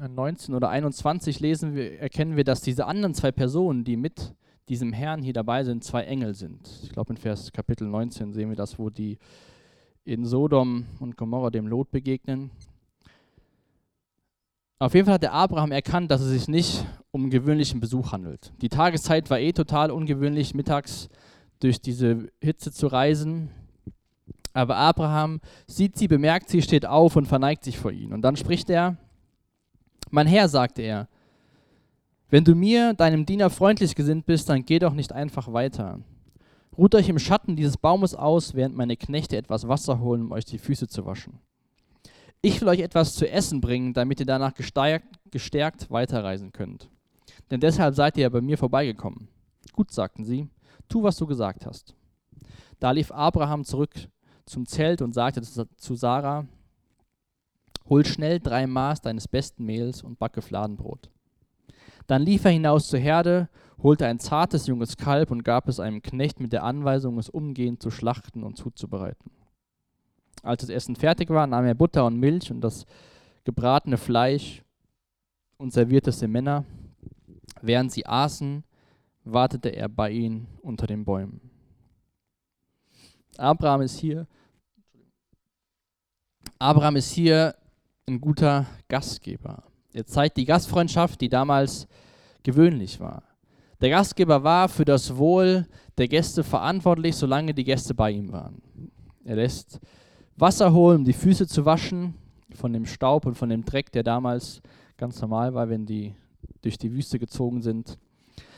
[0.01, 4.35] 19 oder 21 lesen wir, erkennen wir, dass diese anderen zwei Personen, die mit
[4.69, 6.69] diesem Herrn hier dabei sind, zwei Engel sind.
[6.83, 9.19] Ich glaube, in Vers Kapitel 19 sehen wir das, wo die
[10.05, 12.51] in Sodom und Gomorra dem Lot begegnen.
[14.79, 18.13] Auf jeden Fall hat der Abraham erkannt, dass es sich nicht um einen gewöhnlichen Besuch
[18.13, 18.53] handelt.
[18.61, 21.09] Die Tageszeit war eh total ungewöhnlich, mittags
[21.61, 23.51] durch diese Hitze zu reisen.
[24.53, 28.13] Aber Abraham sieht sie, bemerkt sie, steht auf und verneigt sich vor ihnen.
[28.13, 28.97] Und dann spricht er,
[30.11, 31.09] mein Herr, sagte er,
[32.31, 36.01] wenn du mir, deinem Diener, freundlich gesinnt bist, dann geh doch nicht einfach weiter.
[36.77, 40.45] Ruht euch im Schatten dieses Baumes aus, während meine Knechte etwas Wasser holen, um euch
[40.45, 41.39] die Füße zu waschen.
[42.43, 46.91] Ich will euch etwas zu essen bringen, damit ihr danach gestärkt, gestärkt weiterreisen könnt.
[47.51, 49.29] Denn deshalb seid ihr ja bei mir vorbeigekommen.
[49.73, 50.49] Gut, sagten sie,
[50.89, 51.95] tu, was du gesagt hast.
[52.81, 53.95] Da lief Abraham zurück
[54.45, 56.47] zum Zelt und sagte zu Sarah,
[57.89, 61.11] hol schnell drei Maß deines besten Mehls und backe Fladenbrot.
[62.07, 63.49] Dann lief er hinaus zur Herde,
[63.83, 67.83] holte ein zartes junges Kalb und gab es einem Knecht mit der Anweisung, es umgehend
[67.83, 69.31] zu schlachten und zuzubereiten.
[70.43, 72.85] Als das Essen fertig war, nahm er Butter und Milch und das
[73.45, 74.63] gebratene Fleisch
[75.57, 76.67] und servierte es den Männern.
[77.63, 78.65] Während sie aßen,
[79.25, 81.41] wartete er bei ihnen unter den Bäumen.
[83.39, 84.27] Abraham ist hier.
[86.59, 87.55] Abraham ist hier
[88.07, 89.65] ein guter Gastgeber.
[89.95, 91.87] Er zeigt die Gastfreundschaft, die damals
[92.43, 93.23] gewöhnlich war.
[93.81, 98.61] Der Gastgeber war für das Wohl der Gäste verantwortlich, solange die Gäste bei ihm waren.
[99.25, 99.81] Er lässt
[100.37, 102.15] Wasser holen, um die Füße zu waschen
[102.55, 104.61] von dem Staub und von dem Dreck, der damals
[104.97, 106.13] ganz normal war, wenn die
[106.61, 107.97] durch die Wüste gezogen sind.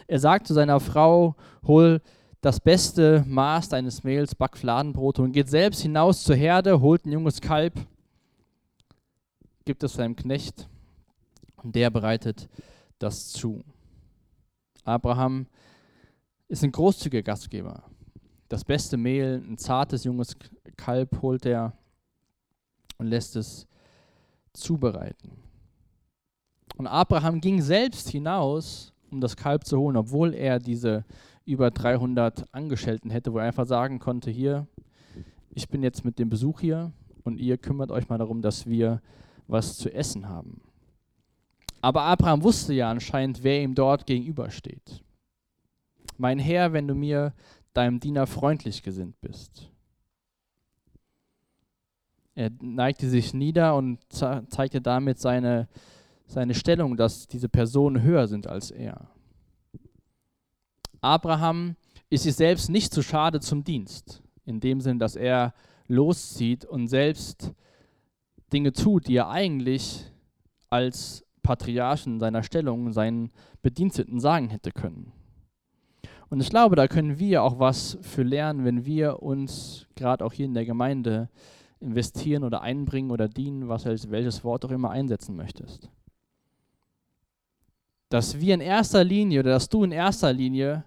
[0.06, 2.00] Er sagt zu seiner Frau, hol
[2.40, 7.12] das beste Maß deines Mehls, back Fladenbrot und geht selbst hinaus zur Herde, holt ein
[7.12, 7.74] junges Kalb,
[9.66, 10.66] gibt es seinem Knecht
[11.62, 12.48] und der bereitet
[12.98, 13.64] das zu.
[14.84, 15.46] Abraham
[16.48, 17.82] ist ein großzügiger Gastgeber.
[18.48, 20.36] Das beste Mehl, ein zartes junges
[20.76, 21.72] Kalb holt er
[22.98, 23.66] und lässt es
[24.52, 25.32] zubereiten.
[26.76, 31.04] Und Abraham ging selbst hinaus, um das Kalb zu holen, obwohl er diese
[31.44, 34.66] über 300 Angestellten hätte, wo er einfach sagen konnte, hier,
[35.50, 36.92] ich bin jetzt mit dem Besuch hier
[37.24, 39.00] und ihr kümmert euch mal darum, dass wir
[39.46, 40.60] was zu essen haben.
[41.86, 45.04] Aber Abraham wusste ja anscheinend, wer ihm dort gegenübersteht.
[46.18, 47.32] Mein Herr, wenn du mir
[47.74, 49.70] deinem Diener freundlich gesinnt bist.
[52.34, 55.68] Er neigte sich nieder und zeigte damit seine,
[56.26, 59.08] seine Stellung, dass diese Personen höher sind als er.
[61.00, 61.76] Abraham
[62.10, 65.54] ist sich selbst nicht zu schade zum Dienst, in dem Sinn, dass er
[65.86, 67.52] loszieht und selbst
[68.52, 70.10] Dinge tut, die er eigentlich
[70.68, 73.30] als Patriarchen seiner Stellung seinen
[73.62, 75.12] Bediensteten sagen hätte können.
[76.28, 80.32] Und ich glaube, da können wir auch was für lernen, wenn wir uns gerade auch
[80.32, 81.28] hier in der Gemeinde
[81.78, 85.88] investieren oder einbringen oder dienen, was welches Wort auch immer einsetzen möchtest.
[88.08, 90.84] Dass wir in erster Linie oder dass du in erster Linie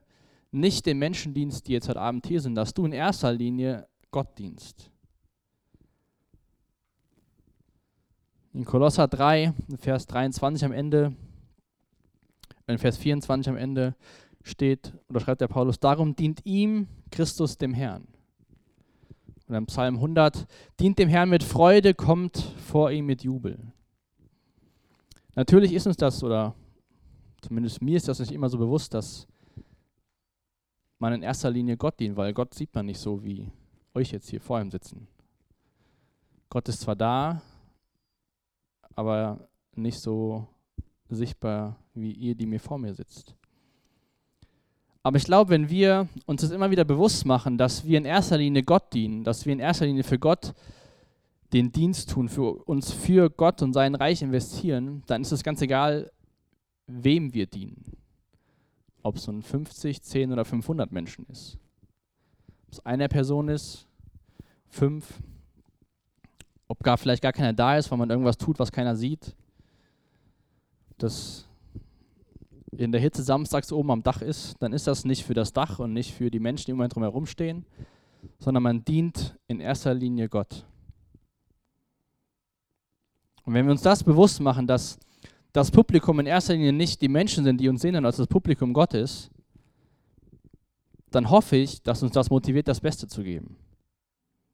[0.51, 3.87] nicht den Menschen dienst, die jetzt heute Abend hier sind, dass du in erster Linie
[4.11, 4.91] Gott dienst.
[8.51, 11.13] In Kolosser 3, Vers 23 am Ende,
[12.65, 13.95] in Vers 24 am Ende
[14.41, 18.07] steht, oder schreibt der Paulus, darum dient ihm Christus dem Herrn.
[19.47, 20.47] Und im Psalm 100,
[20.79, 23.71] dient dem Herrn mit Freude, kommt vor ihm mit Jubel.
[25.35, 26.55] Natürlich ist uns das, oder
[27.41, 29.27] zumindest mir ist das nicht immer so bewusst, dass
[30.97, 33.51] man in erster Linie Gott dient, weil Gott sieht man nicht so wie
[33.93, 35.07] euch jetzt hier vor ihm sitzen.
[36.49, 37.41] Gott ist zwar da,
[38.99, 40.45] aber nicht so
[41.07, 43.33] sichtbar wie ihr, die mir vor mir sitzt.
[45.03, 48.37] Aber ich glaube, wenn wir uns das immer wieder bewusst machen, dass wir in erster
[48.37, 50.53] Linie Gott dienen, dass wir in erster Linie für Gott
[51.53, 55.61] den Dienst tun, für uns für Gott und sein Reich investieren, dann ist es ganz
[55.61, 56.11] egal,
[56.85, 57.93] wem wir dienen.
[59.01, 61.57] Ob es nun 50, 10 oder 500 Menschen ist.
[62.67, 63.87] Ob es eine Person ist,
[64.67, 65.21] fünf,
[66.69, 69.35] ob gar vielleicht gar keiner da ist, weil man irgendwas tut, was keiner sieht.
[70.97, 71.45] Das
[72.77, 75.79] in der Hitze samstags oben am Dach ist, dann ist das nicht für das Dach
[75.79, 77.65] und nicht für die Menschen, die um einen drumherum stehen,
[78.37, 80.65] sondern man dient in erster Linie Gott.
[83.43, 84.99] Und wenn wir uns das bewusst machen, dass
[85.51, 88.27] das Publikum in erster Linie nicht die Menschen sind, die uns sehen, sondern dass das
[88.27, 89.31] Publikum Gott ist,
[91.09, 93.57] dann hoffe ich, dass uns das motiviert, das Beste zu geben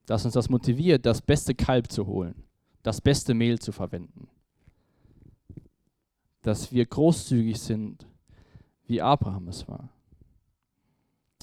[0.06, 2.44] dass uns das motiviert, das beste Kalb zu holen,
[2.82, 4.28] das beste Mehl zu verwenden.
[6.42, 8.06] Dass wir großzügig sind,
[8.86, 9.88] wie Abraham es war.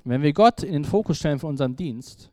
[0.05, 2.31] Wenn wir Gott in den Fokus stellen für unseren Dienst,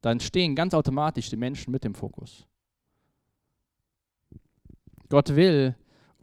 [0.00, 2.46] dann stehen ganz automatisch die Menschen mit dem Fokus.
[5.08, 5.76] Gott will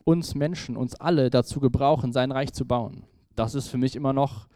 [0.04, 3.04] uns Menschen, uns alle dazu gebrauchen, sein Reich zu bauen.
[3.36, 4.48] Das ist für mich immer noch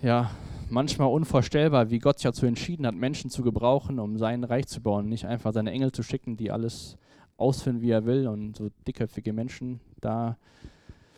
[0.00, 0.30] ja,
[0.70, 4.80] manchmal unvorstellbar, wie Gott sich dazu entschieden hat, Menschen zu gebrauchen, um sein Reich zu
[4.80, 5.08] bauen.
[5.08, 6.96] Nicht einfach seine Engel zu schicken, die alles
[7.36, 10.36] ausführen, wie er will und so dickköpfige Menschen da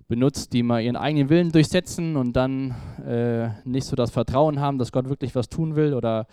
[0.08, 2.74] benutzt, die mal ihren eigenen Willen durchsetzen und dann
[3.06, 6.26] äh, nicht so das Vertrauen haben, dass Gott wirklich was tun will oder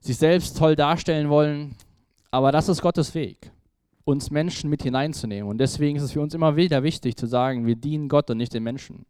[0.00, 1.74] sich selbst toll darstellen wollen.
[2.30, 3.50] Aber das ist Gottes Weg,
[4.04, 5.50] uns Menschen mit hineinzunehmen.
[5.50, 8.36] Und deswegen ist es für uns immer wieder wichtig zu sagen, wir dienen Gott und
[8.36, 9.06] nicht den Menschen.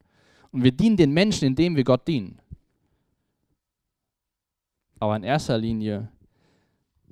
[0.53, 2.39] Und wir dienen den Menschen, indem wir Gott dienen.
[4.99, 6.09] Aber in erster Linie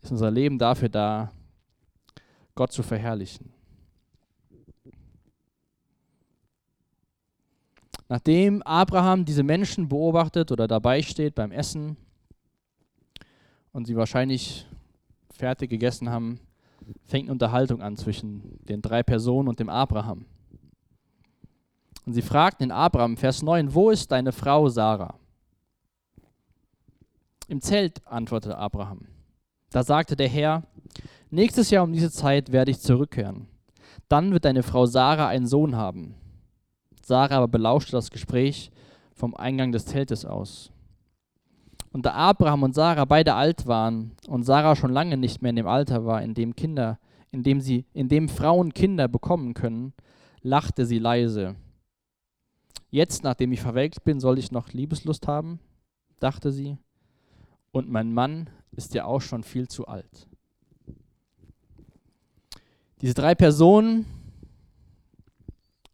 [0.00, 1.32] ist unser Leben dafür da,
[2.54, 3.52] Gott zu verherrlichen.
[8.08, 11.96] Nachdem Abraham diese Menschen beobachtet oder dabei steht beim Essen
[13.72, 14.66] und sie wahrscheinlich
[15.30, 16.38] fertig gegessen haben,
[17.06, 20.26] fängt eine Unterhaltung an zwischen den drei Personen und dem Abraham.
[22.06, 25.18] Und sie fragten den Abraham, Vers 9, wo ist deine Frau Sarah?
[27.48, 29.06] Im Zelt, antwortete Abraham.
[29.70, 30.62] Da sagte der Herr,
[31.30, 33.48] nächstes Jahr um diese Zeit werde ich zurückkehren.
[34.08, 36.14] Dann wird deine Frau Sarah einen Sohn haben.
[37.02, 38.70] Sarah aber belauschte das Gespräch
[39.14, 40.70] vom Eingang des Zeltes aus.
[41.92, 45.56] Und da Abraham und Sarah beide alt waren und Sarah schon lange nicht mehr in
[45.56, 46.98] dem Alter war, in dem Kinder,
[47.30, 49.92] in dem sie, in dem Frauen Kinder bekommen können,
[50.42, 51.56] lachte sie leise.
[52.90, 55.60] Jetzt, nachdem ich verwelkt bin, soll ich noch Liebeslust haben,
[56.20, 56.78] dachte sie,
[57.74, 60.28] und mein Mann ist ja auch schon viel zu alt.
[63.00, 64.06] Diese drei Personen,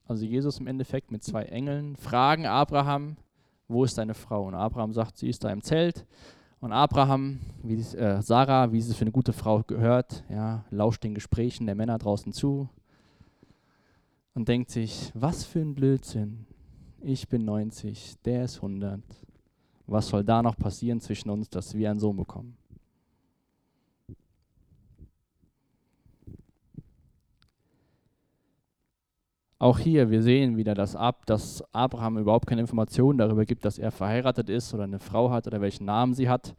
[0.06, 3.16] also Jesus im Endeffekt mit zwei Engeln, fragen Abraham,
[3.66, 4.46] wo ist deine Frau?
[4.46, 6.04] Und Abraham sagt, sie ist da im Zelt.
[6.60, 11.14] Und Abraham, wie äh, Sarah, wie es für eine gute Frau gehört, ja, lauscht den
[11.14, 12.68] Gesprächen der Männer draußen zu
[14.34, 16.44] und denkt sich, was für ein Blödsinn.
[17.00, 19.00] Ich bin 90, der ist 100.
[19.90, 22.56] Was soll da noch passieren zwischen uns, dass wir einen Sohn bekommen?
[29.58, 33.80] Auch hier, wir sehen wieder, dass, Ab, dass Abraham überhaupt keine Informationen darüber gibt, dass
[33.80, 36.54] er verheiratet ist oder eine Frau hat oder welchen Namen sie hat.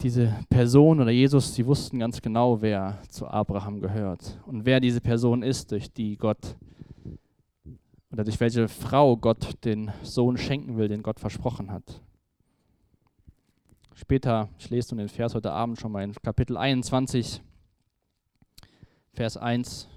[0.00, 5.02] Diese Person oder Jesus, sie wussten ganz genau, wer zu Abraham gehört und wer diese
[5.02, 6.56] Person ist, durch die Gott
[8.14, 12.00] oder durch welche Frau Gott den Sohn schenken will, den Gott versprochen hat.
[13.92, 17.42] Später, ich lese nun den Vers heute Abend schon mal in Kapitel 21,
[19.14, 19.88] Vers 1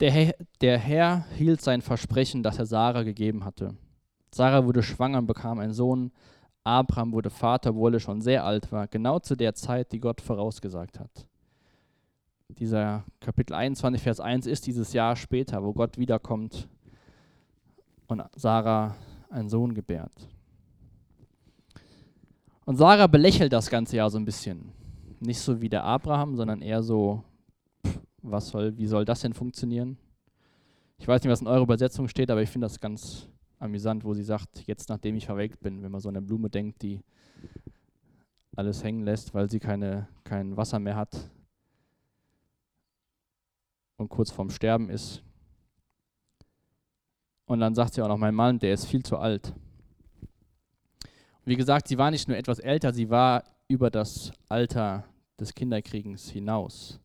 [0.00, 3.76] der Herr, der Herr hielt sein Versprechen, das er Sarah gegeben hatte.
[4.34, 6.12] Sarah wurde schwanger und bekam einen Sohn.
[6.64, 10.22] Abraham wurde Vater, obwohl er schon sehr alt war, genau zu der Zeit, die Gott
[10.22, 11.28] vorausgesagt hat.
[12.48, 16.68] Dieser Kapitel 21, Vers 1 ist dieses Jahr später, wo Gott wiederkommt
[18.12, 18.94] und Sarah
[19.30, 20.12] einen Sohn gebärt.
[22.64, 24.72] Und Sarah belächelt das ganze Jahr so ein bisschen.
[25.20, 27.24] Nicht so wie der Abraham, sondern eher so,
[28.22, 29.96] was soll, wie soll das denn funktionieren?
[30.98, 34.14] Ich weiß nicht, was in eurer Übersetzung steht, aber ich finde das ganz amüsant, wo
[34.14, 37.00] sie sagt, jetzt nachdem ich verwelkt bin, wenn man so an eine Blume denkt, die
[38.54, 41.30] alles hängen lässt, weil sie keine, kein Wasser mehr hat
[43.96, 45.22] und kurz vorm Sterben ist.
[47.46, 49.52] Und dann sagt sie auch noch, mein Mann, der ist viel zu alt.
[51.44, 55.04] wie gesagt, sie war nicht nur etwas älter, sie war über das Alter
[55.40, 57.00] des Kinderkriegens hinaus.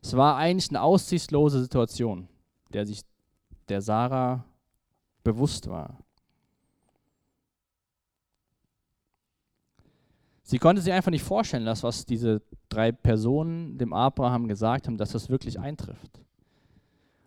[0.00, 2.28] Es war eigentlich eine aussichtslose Situation,
[2.72, 3.02] der sich
[3.68, 4.44] der Sarah
[5.22, 5.98] bewusst war.
[10.42, 14.98] Sie konnte sich einfach nicht vorstellen, dass was diese drei Personen dem Abraham gesagt haben,
[14.98, 16.20] dass das wirklich eintrifft.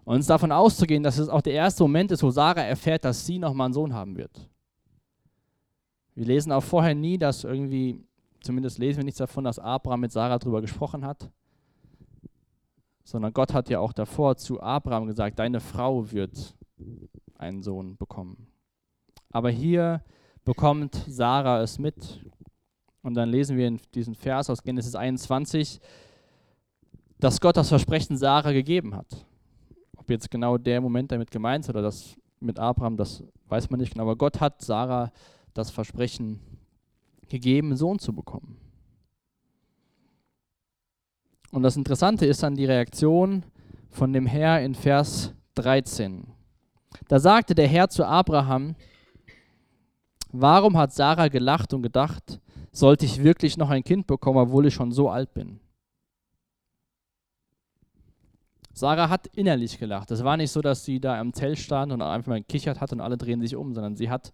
[0.05, 3.25] Und uns davon auszugehen, dass es auch der erste Moment ist, wo Sarah erfährt, dass
[3.25, 4.49] sie nochmal einen Sohn haben wird.
[6.13, 7.99] Wir lesen auch vorher nie, dass irgendwie,
[8.41, 11.29] zumindest lesen wir nichts davon, dass Abraham mit Sarah darüber gesprochen hat
[13.05, 16.55] sondern Gott hat ja auch davor zu Abraham gesagt, deine Frau wird
[17.37, 18.47] einen Sohn bekommen.
[19.31, 20.03] Aber hier
[20.43, 22.25] bekommt Sarah es mit.
[23.03, 25.79] Und dann lesen wir in diesem Vers aus Genesis 21,
[27.19, 29.27] dass Gott das Versprechen Sarah gegeben hat.
[30.05, 33.79] Ob jetzt genau der Moment damit gemeint ist oder das mit Abraham, das weiß man
[33.79, 34.03] nicht genau.
[34.03, 35.11] Aber Gott hat Sarah
[35.55, 36.39] das Versprechen
[37.27, 38.55] gegeben, einen Sohn zu bekommen.
[41.49, 43.45] Und das Interessante ist dann die Reaktion
[43.89, 46.27] von dem Herr in Vers 13.
[47.07, 48.75] Da sagte der Herr zu Abraham,
[50.31, 52.39] warum hat Sarah gelacht und gedacht,
[52.71, 55.59] sollte ich wirklich noch ein Kind bekommen, obwohl ich schon so alt bin?
[58.75, 60.11] Sarah hat innerlich gelacht.
[60.11, 62.91] Es war nicht so, dass sie da am Zelt stand und einfach mal gekichert hat
[62.91, 64.33] und alle drehen sich um, sondern sie hat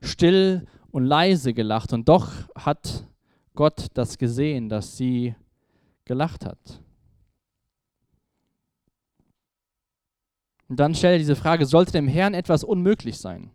[0.00, 1.92] still und leise gelacht.
[1.92, 3.06] Und doch hat
[3.54, 5.34] Gott das gesehen, dass sie
[6.06, 6.80] gelacht hat.
[10.68, 13.50] Und dann stellt er diese Frage, sollte dem Herrn etwas unmöglich sein?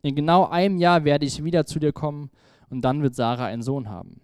[0.00, 2.30] In genau einem Jahr werde ich wieder zu dir kommen
[2.70, 4.20] und dann wird Sarah einen Sohn haben.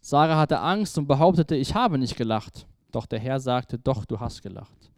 [0.00, 2.66] Sarah hatte Angst und behauptete, ich habe nicht gelacht.
[2.90, 4.90] Doch der Herr sagte, doch, du hast gelacht.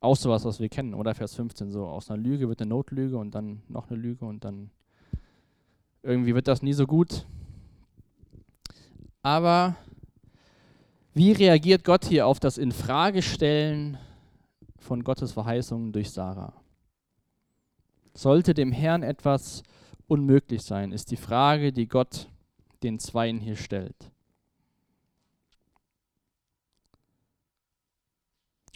[0.00, 1.14] Auch sowas, was wir kennen, oder?
[1.14, 4.44] Vers 15, so aus einer Lüge wird eine Notlüge und dann noch eine Lüge und
[4.44, 4.70] dann
[6.02, 7.26] irgendwie wird das nie so gut.
[9.22, 9.76] Aber
[11.14, 13.96] wie reagiert Gott hier auf das Infragestellen
[14.76, 16.52] von Gottes Verheißungen durch Sarah?
[18.12, 19.62] Sollte dem Herrn etwas
[20.06, 22.28] unmöglich sein, ist die Frage, die Gott
[22.84, 24.10] den Zweien hier stellt.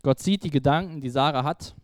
[0.02, 1.74] Gott sieht die Gedanken, die Sarah hat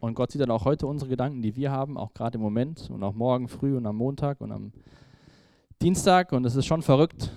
[0.00, 2.88] und Gott sieht dann auch heute unsere Gedanken, die wir haben, auch gerade im Moment
[2.90, 4.72] und auch morgen früh und am Montag und am
[5.82, 6.32] Dienstag.
[6.32, 7.32] Und es ist schon verrückt,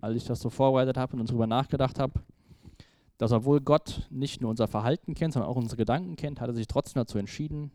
[0.00, 2.20] als ich das so vorbereitet habe und darüber nachgedacht habe,
[3.18, 6.54] dass obwohl Gott nicht nur unser Verhalten kennt, sondern auch unsere Gedanken kennt, hat er
[6.54, 7.70] sich trotzdem dazu entschieden,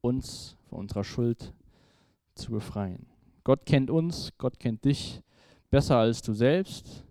[0.00, 1.52] uns von unserer Schuld
[2.34, 3.06] zu befreien.
[3.48, 5.22] Gott kennt uns, Gott kennt dich
[5.70, 7.06] besser als du selbst.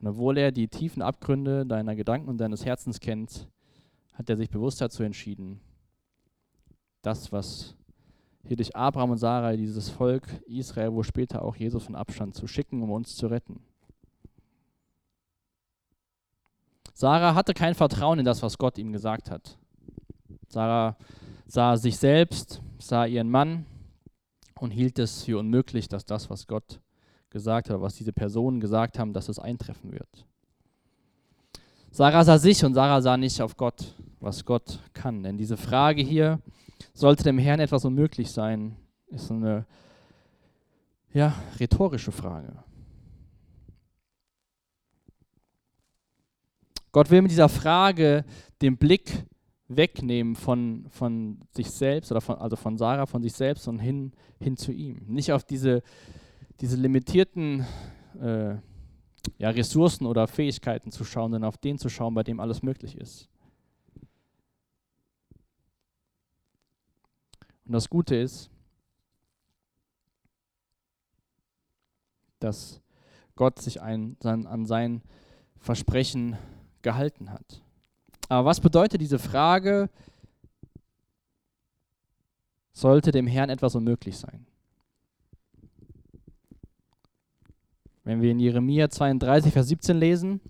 [0.00, 3.46] Und obwohl er die tiefen Abgründe deiner Gedanken und deines Herzens kennt,
[4.14, 5.60] hat er sich bewusst dazu entschieden,
[7.02, 7.76] das, was
[8.46, 12.46] hier durch Abraham und Sarah, dieses Volk Israel, wo später auch Jesus von Abstand zu
[12.46, 13.60] schicken, um uns zu retten.
[16.94, 19.58] Sarah hatte kein Vertrauen in das, was Gott ihm gesagt hat.
[20.48, 20.96] Sarah
[21.46, 23.66] sah sich selbst, sah ihren Mann
[24.60, 26.80] und hielt es für unmöglich, dass das, was Gott
[27.30, 30.26] gesagt hat, was diese Personen gesagt haben, dass es eintreffen wird.
[31.90, 35.22] Sarah sah sich und Sarah sah nicht auf Gott, was Gott kann.
[35.22, 36.40] Denn diese Frage hier,
[36.92, 38.76] sollte dem Herrn etwas unmöglich sein,
[39.08, 39.66] ist eine
[41.12, 42.52] ja, rhetorische Frage.
[46.92, 48.24] Gott will mit dieser Frage
[48.62, 49.26] den Blick
[49.68, 54.12] wegnehmen von, von sich selbst, oder von, also von Sarah, von sich selbst und hin,
[54.40, 55.02] hin zu ihm.
[55.06, 55.82] Nicht auf diese,
[56.60, 57.66] diese limitierten
[58.20, 58.56] äh,
[59.38, 62.96] ja, Ressourcen oder Fähigkeiten zu schauen, sondern auf den zu schauen, bei dem alles möglich
[62.96, 63.28] ist.
[67.64, 68.48] Und das Gute ist,
[72.38, 72.80] dass
[73.34, 75.02] Gott sich ein, sein, an sein
[75.58, 76.38] Versprechen
[76.82, 77.65] gehalten hat.
[78.28, 79.88] Aber was bedeutet diese Frage,
[82.72, 84.46] sollte dem Herrn etwas unmöglich sein?
[88.04, 90.40] Wenn wir in Jeremia 32, Vers 17 lesen,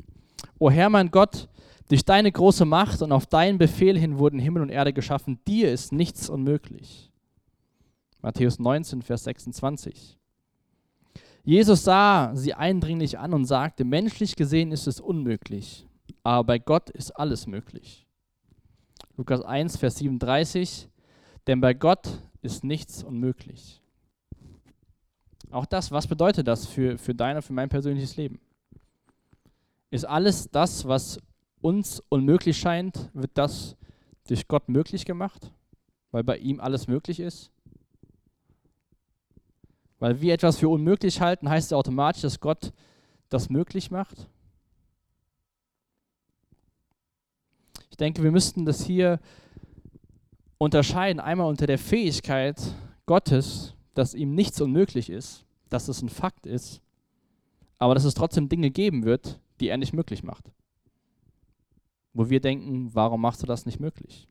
[0.58, 1.48] O Herr mein Gott,
[1.88, 5.72] durch deine große Macht und auf deinen Befehl hin wurden Himmel und Erde geschaffen, dir
[5.72, 7.12] ist nichts unmöglich.
[8.22, 10.18] Matthäus 19, Vers 26.
[11.44, 15.86] Jesus sah sie eindringlich an und sagte, menschlich gesehen ist es unmöglich,
[16.26, 18.04] aber bei Gott ist alles möglich.
[19.16, 20.88] Lukas 1, Vers 37,
[21.46, 23.80] denn bei Gott ist nichts unmöglich.
[25.52, 28.40] Auch das, was bedeutet das für, für dein und für mein persönliches Leben?
[29.90, 31.20] Ist alles das, was
[31.60, 33.76] uns unmöglich scheint, wird das
[34.26, 35.52] durch Gott möglich gemacht,
[36.10, 37.52] weil bei ihm alles möglich ist?
[40.00, 42.72] Weil wir etwas für unmöglich halten, heißt es automatisch, dass Gott
[43.28, 44.28] das möglich macht?
[47.96, 49.20] Ich denke, wir müssten das hier
[50.58, 51.18] unterscheiden.
[51.18, 52.60] Einmal unter der Fähigkeit
[53.06, 56.82] Gottes, dass ihm nichts unmöglich ist, dass es ein Fakt ist,
[57.78, 60.52] aber dass es trotzdem Dinge geben wird, die er nicht möglich macht.
[62.12, 64.28] Wo wir denken, warum machst du das nicht möglich?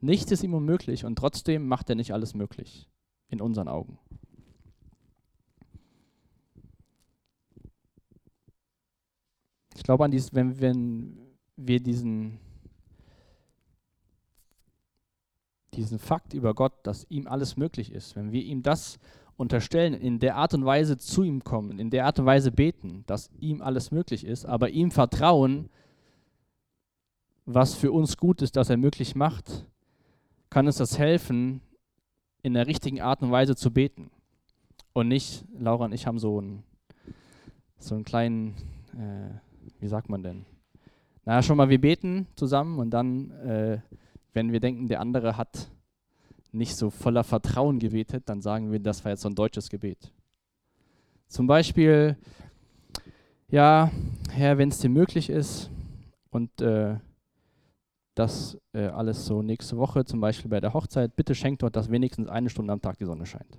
[0.00, 2.88] Nichts ist ihm unmöglich und trotzdem macht er nicht alles möglich
[3.28, 4.00] in unseren Augen.
[9.84, 11.16] Glaube an dies, wenn, wenn
[11.56, 12.40] wir diesen,
[15.74, 18.98] diesen Fakt über Gott, dass ihm alles möglich ist, wenn wir ihm das
[19.36, 23.04] unterstellen, in der Art und Weise zu ihm kommen, in der Art und Weise beten,
[23.06, 25.68] dass ihm alles möglich ist, aber ihm vertrauen,
[27.44, 29.66] was für uns gut ist, dass er möglich macht,
[30.48, 31.60] kann uns das helfen,
[32.42, 34.10] in der richtigen Art und Weise zu beten.
[34.92, 36.62] Und nicht, Laura und ich haben so einen,
[37.78, 38.54] so einen kleinen
[38.96, 40.44] äh, wie sagt man denn?
[41.24, 43.78] Na, schon mal, wir beten zusammen und dann, äh,
[44.32, 45.70] wenn wir denken, der andere hat
[46.52, 50.12] nicht so voller Vertrauen gebetet, dann sagen wir, das war jetzt so ein deutsches Gebet.
[51.28, 52.16] Zum Beispiel,
[53.48, 53.90] ja,
[54.30, 55.70] Herr, wenn es dir möglich ist
[56.30, 56.96] und äh,
[58.14, 61.90] das äh, alles so nächste Woche, zum Beispiel bei der Hochzeit, bitte schenkt dort, dass
[61.90, 63.58] wenigstens eine Stunde am Tag die Sonne scheint.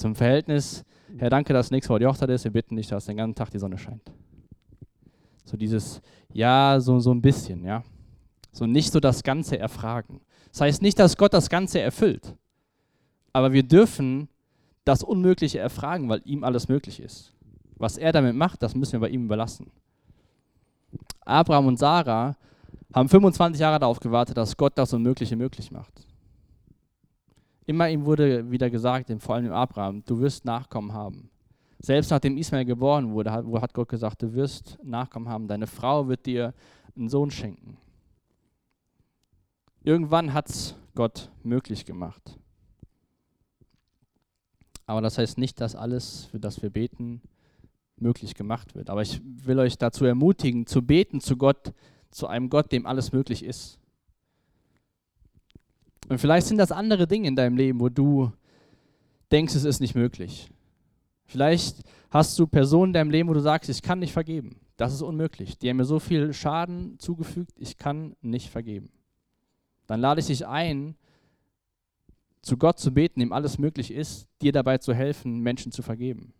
[0.00, 0.82] Zum Verhältnis,
[1.18, 2.44] Herr, danke, dass nächste Woche die Hochzeit ist.
[2.44, 4.10] Wir bitten dich, dass den ganzen Tag die Sonne scheint.
[5.44, 6.00] So dieses,
[6.32, 7.84] ja, so, so ein bisschen, ja.
[8.50, 10.22] So nicht so das Ganze erfragen.
[10.52, 12.34] Das heißt nicht, dass Gott das Ganze erfüllt.
[13.34, 14.30] Aber wir dürfen
[14.86, 17.34] das Unmögliche erfragen, weil ihm alles möglich ist.
[17.76, 19.70] Was er damit macht, das müssen wir bei ihm überlassen.
[21.26, 22.38] Abraham und Sarah
[22.94, 26.06] haben 25 Jahre darauf gewartet, dass Gott das Unmögliche möglich macht.
[27.66, 31.30] Immer ihm wurde wieder gesagt, vor allem dem Abraham, du wirst Nachkommen haben.
[31.78, 35.48] Selbst nachdem Ismael geboren wurde, hat Gott gesagt, du wirst Nachkommen haben.
[35.48, 36.52] Deine Frau wird dir
[36.94, 37.78] einen Sohn schenken.
[39.82, 42.38] Irgendwann hat es Gott möglich gemacht.
[44.84, 47.22] Aber das heißt nicht, dass alles, für das wir beten,
[47.96, 48.90] möglich gemacht wird.
[48.90, 51.72] Aber ich will euch dazu ermutigen, zu beten zu Gott,
[52.10, 53.79] zu einem Gott, dem alles möglich ist.
[56.10, 58.32] Und vielleicht sind das andere Dinge in deinem Leben, wo du
[59.30, 60.50] denkst, es ist nicht möglich.
[61.24, 64.56] Vielleicht hast du Personen in deinem Leben, wo du sagst, ich kann nicht vergeben.
[64.76, 65.56] Das ist unmöglich.
[65.56, 68.90] Die haben mir so viel Schaden zugefügt, ich kann nicht vergeben.
[69.86, 70.96] Dann lade ich dich ein,
[72.42, 76.32] zu Gott zu beten, dem alles möglich ist, dir dabei zu helfen, Menschen zu vergeben.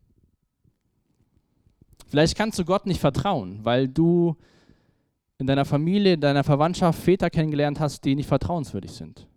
[2.08, 4.34] Vielleicht kannst du Gott nicht vertrauen, weil du
[5.38, 9.29] in deiner Familie, in deiner Verwandtschaft Väter kennengelernt hast, die nicht vertrauenswürdig sind.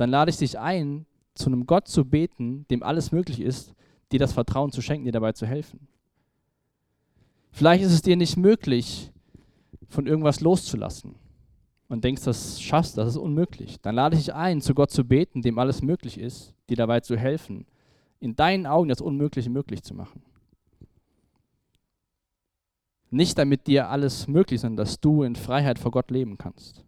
[0.00, 3.74] Dann lade ich dich ein, zu einem Gott zu beten, dem alles möglich ist,
[4.10, 5.88] dir das Vertrauen zu schenken, dir dabei zu helfen.
[7.50, 9.12] Vielleicht ist es dir nicht möglich,
[9.90, 11.16] von irgendwas loszulassen
[11.88, 13.78] und denkst, das schaffst, das ist unmöglich.
[13.82, 17.00] Dann lade ich dich ein, zu Gott zu beten, dem alles möglich ist, dir dabei
[17.00, 17.66] zu helfen,
[18.20, 20.22] in deinen Augen das Unmögliche möglich zu machen.
[23.10, 26.86] Nicht damit dir alles möglich ist, sondern dass du in Freiheit vor Gott leben kannst.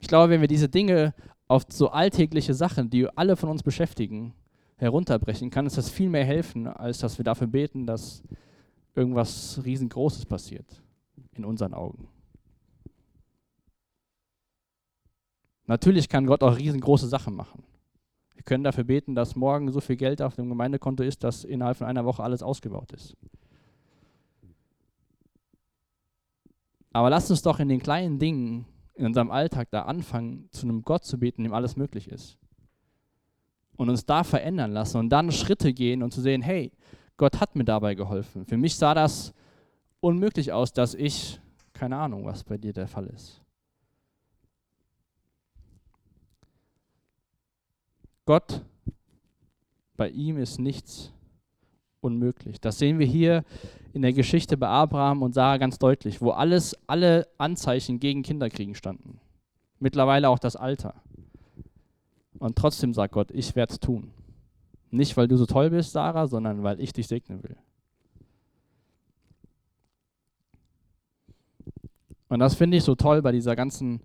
[0.00, 1.14] Ich glaube, wenn wir diese Dinge
[1.48, 4.34] auf so alltägliche Sachen, die alle von uns beschäftigen,
[4.76, 8.22] herunterbrechen, kann uns das viel mehr helfen, als dass wir dafür beten, dass
[8.94, 10.82] irgendwas riesengroßes passiert
[11.32, 12.08] in unseren Augen.
[15.66, 17.62] Natürlich kann Gott auch riesengroße Sachen machen.
[18.34, 21.76] Wir können dafür beten, dass morgen so viel Geld auf dem Gemeindekonto ist, dass innerhalb
[21.76, 23.16] von einer Woche alles ausgebaut ist.
[26.92, 28.64] Aber lasst uns doch in den kleinen Dingen
[28.98, 32.36] in unserem Alltag da anfangen, zu einem Gott zu beten, dem alles möglich ist.
[33.76, 36.72] Und uns da verändern lassen und dann Schritte gehen und zu sehen, hey,
[37.16, 38.44] Gott hat mir dabei geholfen.
[38.44, 39.32] Für mich sah das
[40.00, 41.40] unmöglich aus, dass ich,
[41.72, 43.40] keine Ahnung, was bei dir der Fall ist.
[48.24, 48.62] Gott,
[49.96, 51.12] bei ihm ist nichts
[52.00, 52.60] unmöglich.
[52.60, 53.44] Das sehen wir hier
[53.98, 58.76] in der Geschichte bei Abraham und Sarah ganz deutlich, wo alles, alle Anzeichen gegen Kinderkriegen
[58.76, 59.18] standen.
[59.80, 61.02] Mittlerweile auch das Alter.
[62.38, 64.12] Und trotzdem sagt Gott, ich werde es tun.
[64.92, 67.56] Nicht, weil du so toll bist, Sarah, sondern weil ich dich segnen will.
[72.28, 74.00] Und das finde ich so toll bei dieser ganzen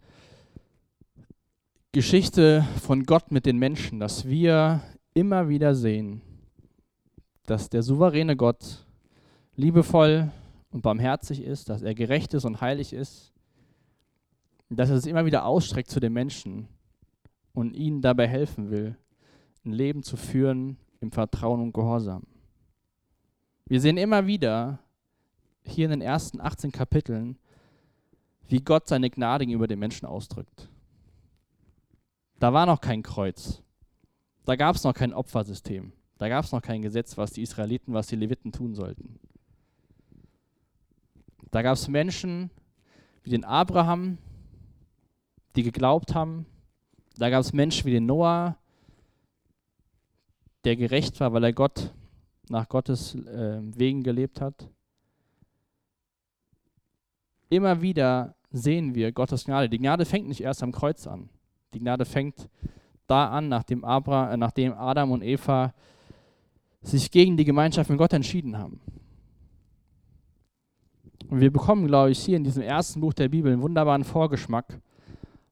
[1.92, 4.82] Geschichte von Gott mit den Menschen, dass wir
[5.14, 6.24] immer wieder sehen,
[7.46, 8.88] dass der souveräne Gott
[9.56, 10.32] liebevoll
[10.72, 13.32] und barmherzig ist, dass er gerecht ist und heilig ist,
[14.70, 16.68] dass er es immer wieder ausstreckt zu den Menschen
[17.54, 18.98] und ihnen dabei helfen will,
[19.66, 22.24] ein Leben zu führen im Vertrauen und Gehorsam.
[23.66, 24.80] Wir sehen immer wieder
[25.64, 27.38] hier in den ersten 18 Kapiteln,
[28.48, 30.70] wie Gott seine Gnade gegenüber den Menschen ausdrückt.
[32.40, 33.62] Da war noch kein Kreuz.
[34.44, 35.94] Da gab es noch kein Opfersystem.
[36.18, 39.20] Da gab es noch kein Gesetz, was die Israeliten, was die Leviten tun sollten.
[41.54, 42.50] Da gab es Menschen
[43.24, 44.18] wie den Abraham,
[45.56, 46.48] die geglaubt haben.
[47.18, 48.58] Da gab es Menschen wie den Noah,
[50.64, 51.94] der gerecht war, weil er Gott
[52.50, 54.68] nach Gottes äh, Wegen gelebt hat.
[57.50, 59.70] Immer wieder sehen wir Gottes Gnade.
[59.70, 61.30] Die Gnade fängt nicht erst am Kreuz an.
[61.76, 62.50] Die Gnade fängt
[63.06, 65.76] da an, nachdem, Abra, äh, nachdem Adam und Eva
[66.82, 68.82] sich gegen die Gemeinschaft mit Gott entschieden haben.
[71.30, 74.80] Und wir bekommen, glaube ich, hier in diesem ersten Buch der Bibel einen wunderbaren Vorgeschmack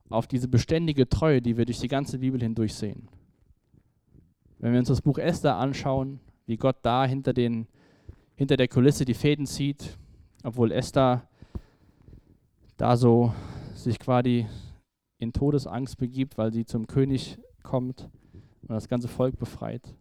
[0.09, 3.07] auf diese beständige Treue, die wir durch die ganze Bibel hindurch sehen.
[4.59, 7.67] Wenn wir uns das Buch Esther anschauen, wie Gott da hinter, den,
[8.35, 9.97] hinter der Kulisse die Fäden zieht,
[10.43, 11.27] obwohl Esther
[12.77, 13.33] da so
[13.73, 14.45] sich quasi
[15.17, 18.09] in Todesangst begibt, weil sie zum König kommt
[18.61, 19.95] und das ganze Volk befreit.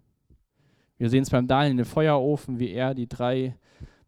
[0.99, 3.57] Wir sehen es beim Daniel in dem Feuerofen, wie er die drei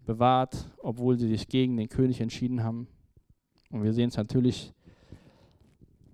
[0.04, 2.86] bewahrt, obwohl sie sich gegen den König entschieden haben.
[3.70, 4.72] Und wir sehen es natürlich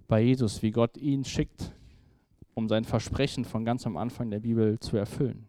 [0.07, 1.73] bei Jesus, wie Gott ihn schickt,
[2.55, 5.47] um sein Versprechen von ganz am Anfang der Bibel zu erfüllen.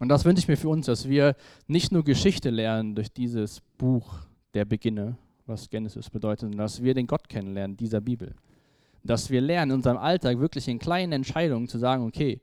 [0.00, 1.36] Und das wünsche ich mir für uns, dass wir
[1.66, 4.18] nicht nur Geschichte lernen durch dieses Buch
[4.52, 8.34] der Beginne, was Genesis bedeutet, sondern dass wir den Gott kennenlernen, dieser Bibel.
[9.04, 12.40] Dass wir lernen, in unserem Alltag wirklich in kleinen Entscheidungen zu sagen, okay,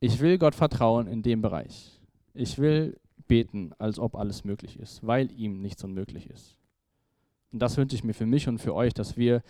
[0.00, 2.00] ich will Gott vertrauen in dem Bereich.
[2.34, 6.56] Ich will beten, als ob alles möglich ist, weil ihm nichts unmöglich ist.
[7.52, 9.42] Und das wünsche ich mir für mich und für euch, dass wir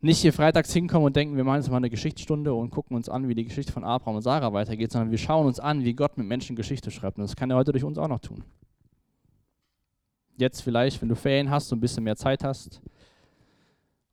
[0.00, 3.08] nicht hier freitags hinkommen und denken, wir machen jetzt mal eine Geschichtsstunde und gucken uns
[3.08, 5.92] an, wie die Geschichte von Abraham und Sarah weitergeht, sondern wir schauen uns an, wie
[5.94, 7.18] Gott mit Menschen Geschichte schreibt.
[7.18, 8.42] Und das kann er heute durch uns auch noch tun.
[10.36, 12.80] Jetzt vielleicht, wenn du Ferien hast und ein bisschen mehr Zeit hast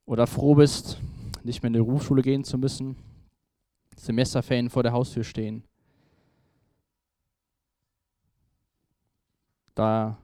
[0.05, 0.99] oder froh bist,
[1.43, 2.97] nicht mehr in die Berufsschule gehen zu müssen,
[3.97, 5.63] Semesterferien vor der Haustür stehen.
[9.75, 10.17] Da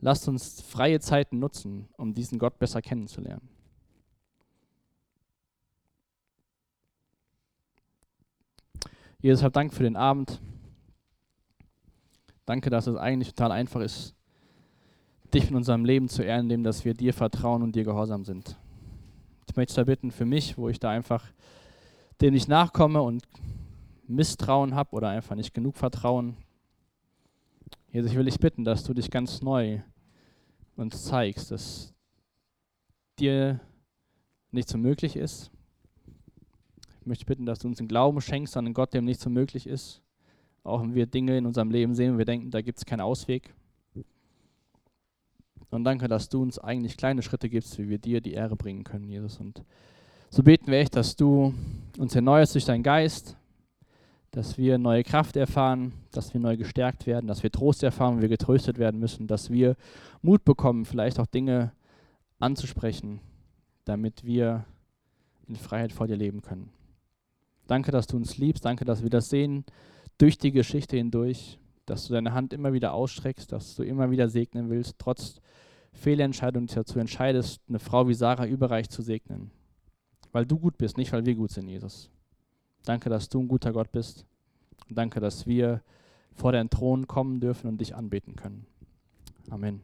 [0.00, 3.48] lasst uns freie Zeiten nutzen, um diesen Gott besser kennenzulernen.
[9.20, 10.40] Jesus, hab Dank für den Abend.
[12.44, 14.16] Danke, dass es eigentlich total einfach ist,
[15.32, 18.58] dich in unserem Leben zu ehren, indem dass wir dir vertrauen und dir gehorsam sind.
[19.48, 21.24] Ich möchte da bitten für mich, wo ich da einfach
[22.22, 23.24] dem nicht nachkomme und
[24.06, 26.36] Misstrauen habe oder einfach nicht genug Vertrauen.
[27.90, 29.80] Jesus, ich will dich bitten, dass du dich ganz neu
[30.76, 31.92] uns zeigst, dass
[33.18, 33.60] dir
[34.52, 35.50] nicht so möglich ist.
[37.00, 39.28] Ich möchte bitten, dass du uns den Glauben schenkst an einen Gott, dem nicht so
[39.28, 40.00] möglich ist.
[40.62, 43.00] Auch wenn wir Dinge in unserem Leben sehen und wir denken, da gibt es keinen
[43.00, 43.52] Ausweg.
[45.70, 48.84] Und danke, dass du uns eigentlich kleine Schritte gibst, wie wir dir die Ehre bringen
[48.84, 49.38] können, Jesus.
[49.40, 49.64] Und
[50.32, 51.52] so beten wir echt, dass du
[51.98, 53.36] uns erneuerst durch deinen Geist,
[54.30, 58.22] dass wir neue Kraft erfahren, dass wir neu gestärkt werden, dass wir Trost erfahren, wenn
[58.22, 59.76] wir getröstet werden müssen, dass wir
[60.22, 61.72] Mut bekommen, vielleicht auch Dinge
[62.38, 63.20] anzusprechen,
[63.84, 64.64] damit wir
[65.48, 66.70] in Freiheit vor dir leben können.
[67.66, 69.66] Danke, dass du uns liebst, danke, dass wir das sehen
[70.16, 74.30] durch die Geschichte hindurch, dass du deine Hand immer wieder ausstreckst, dass du immer wieder
[74.30, 75.42] segnen willst, trotz
[75.92, 79.50] Fehlentscheidung dazu entscheidest, eine Frau wie Sarah überreich zu segnen.
[80.32, 82.10] Weil du gut bist, nicht weil wir gut sind, Jesus.
[82.84, 84.26] Danke, dass du ein guter Gott bist.
[84.88, 85.82] Danke, dass wir
[86.34, 88.66] vor deinen Thron kommen dürfen und dich anbeten können.
[89.50, 89.82] Amen.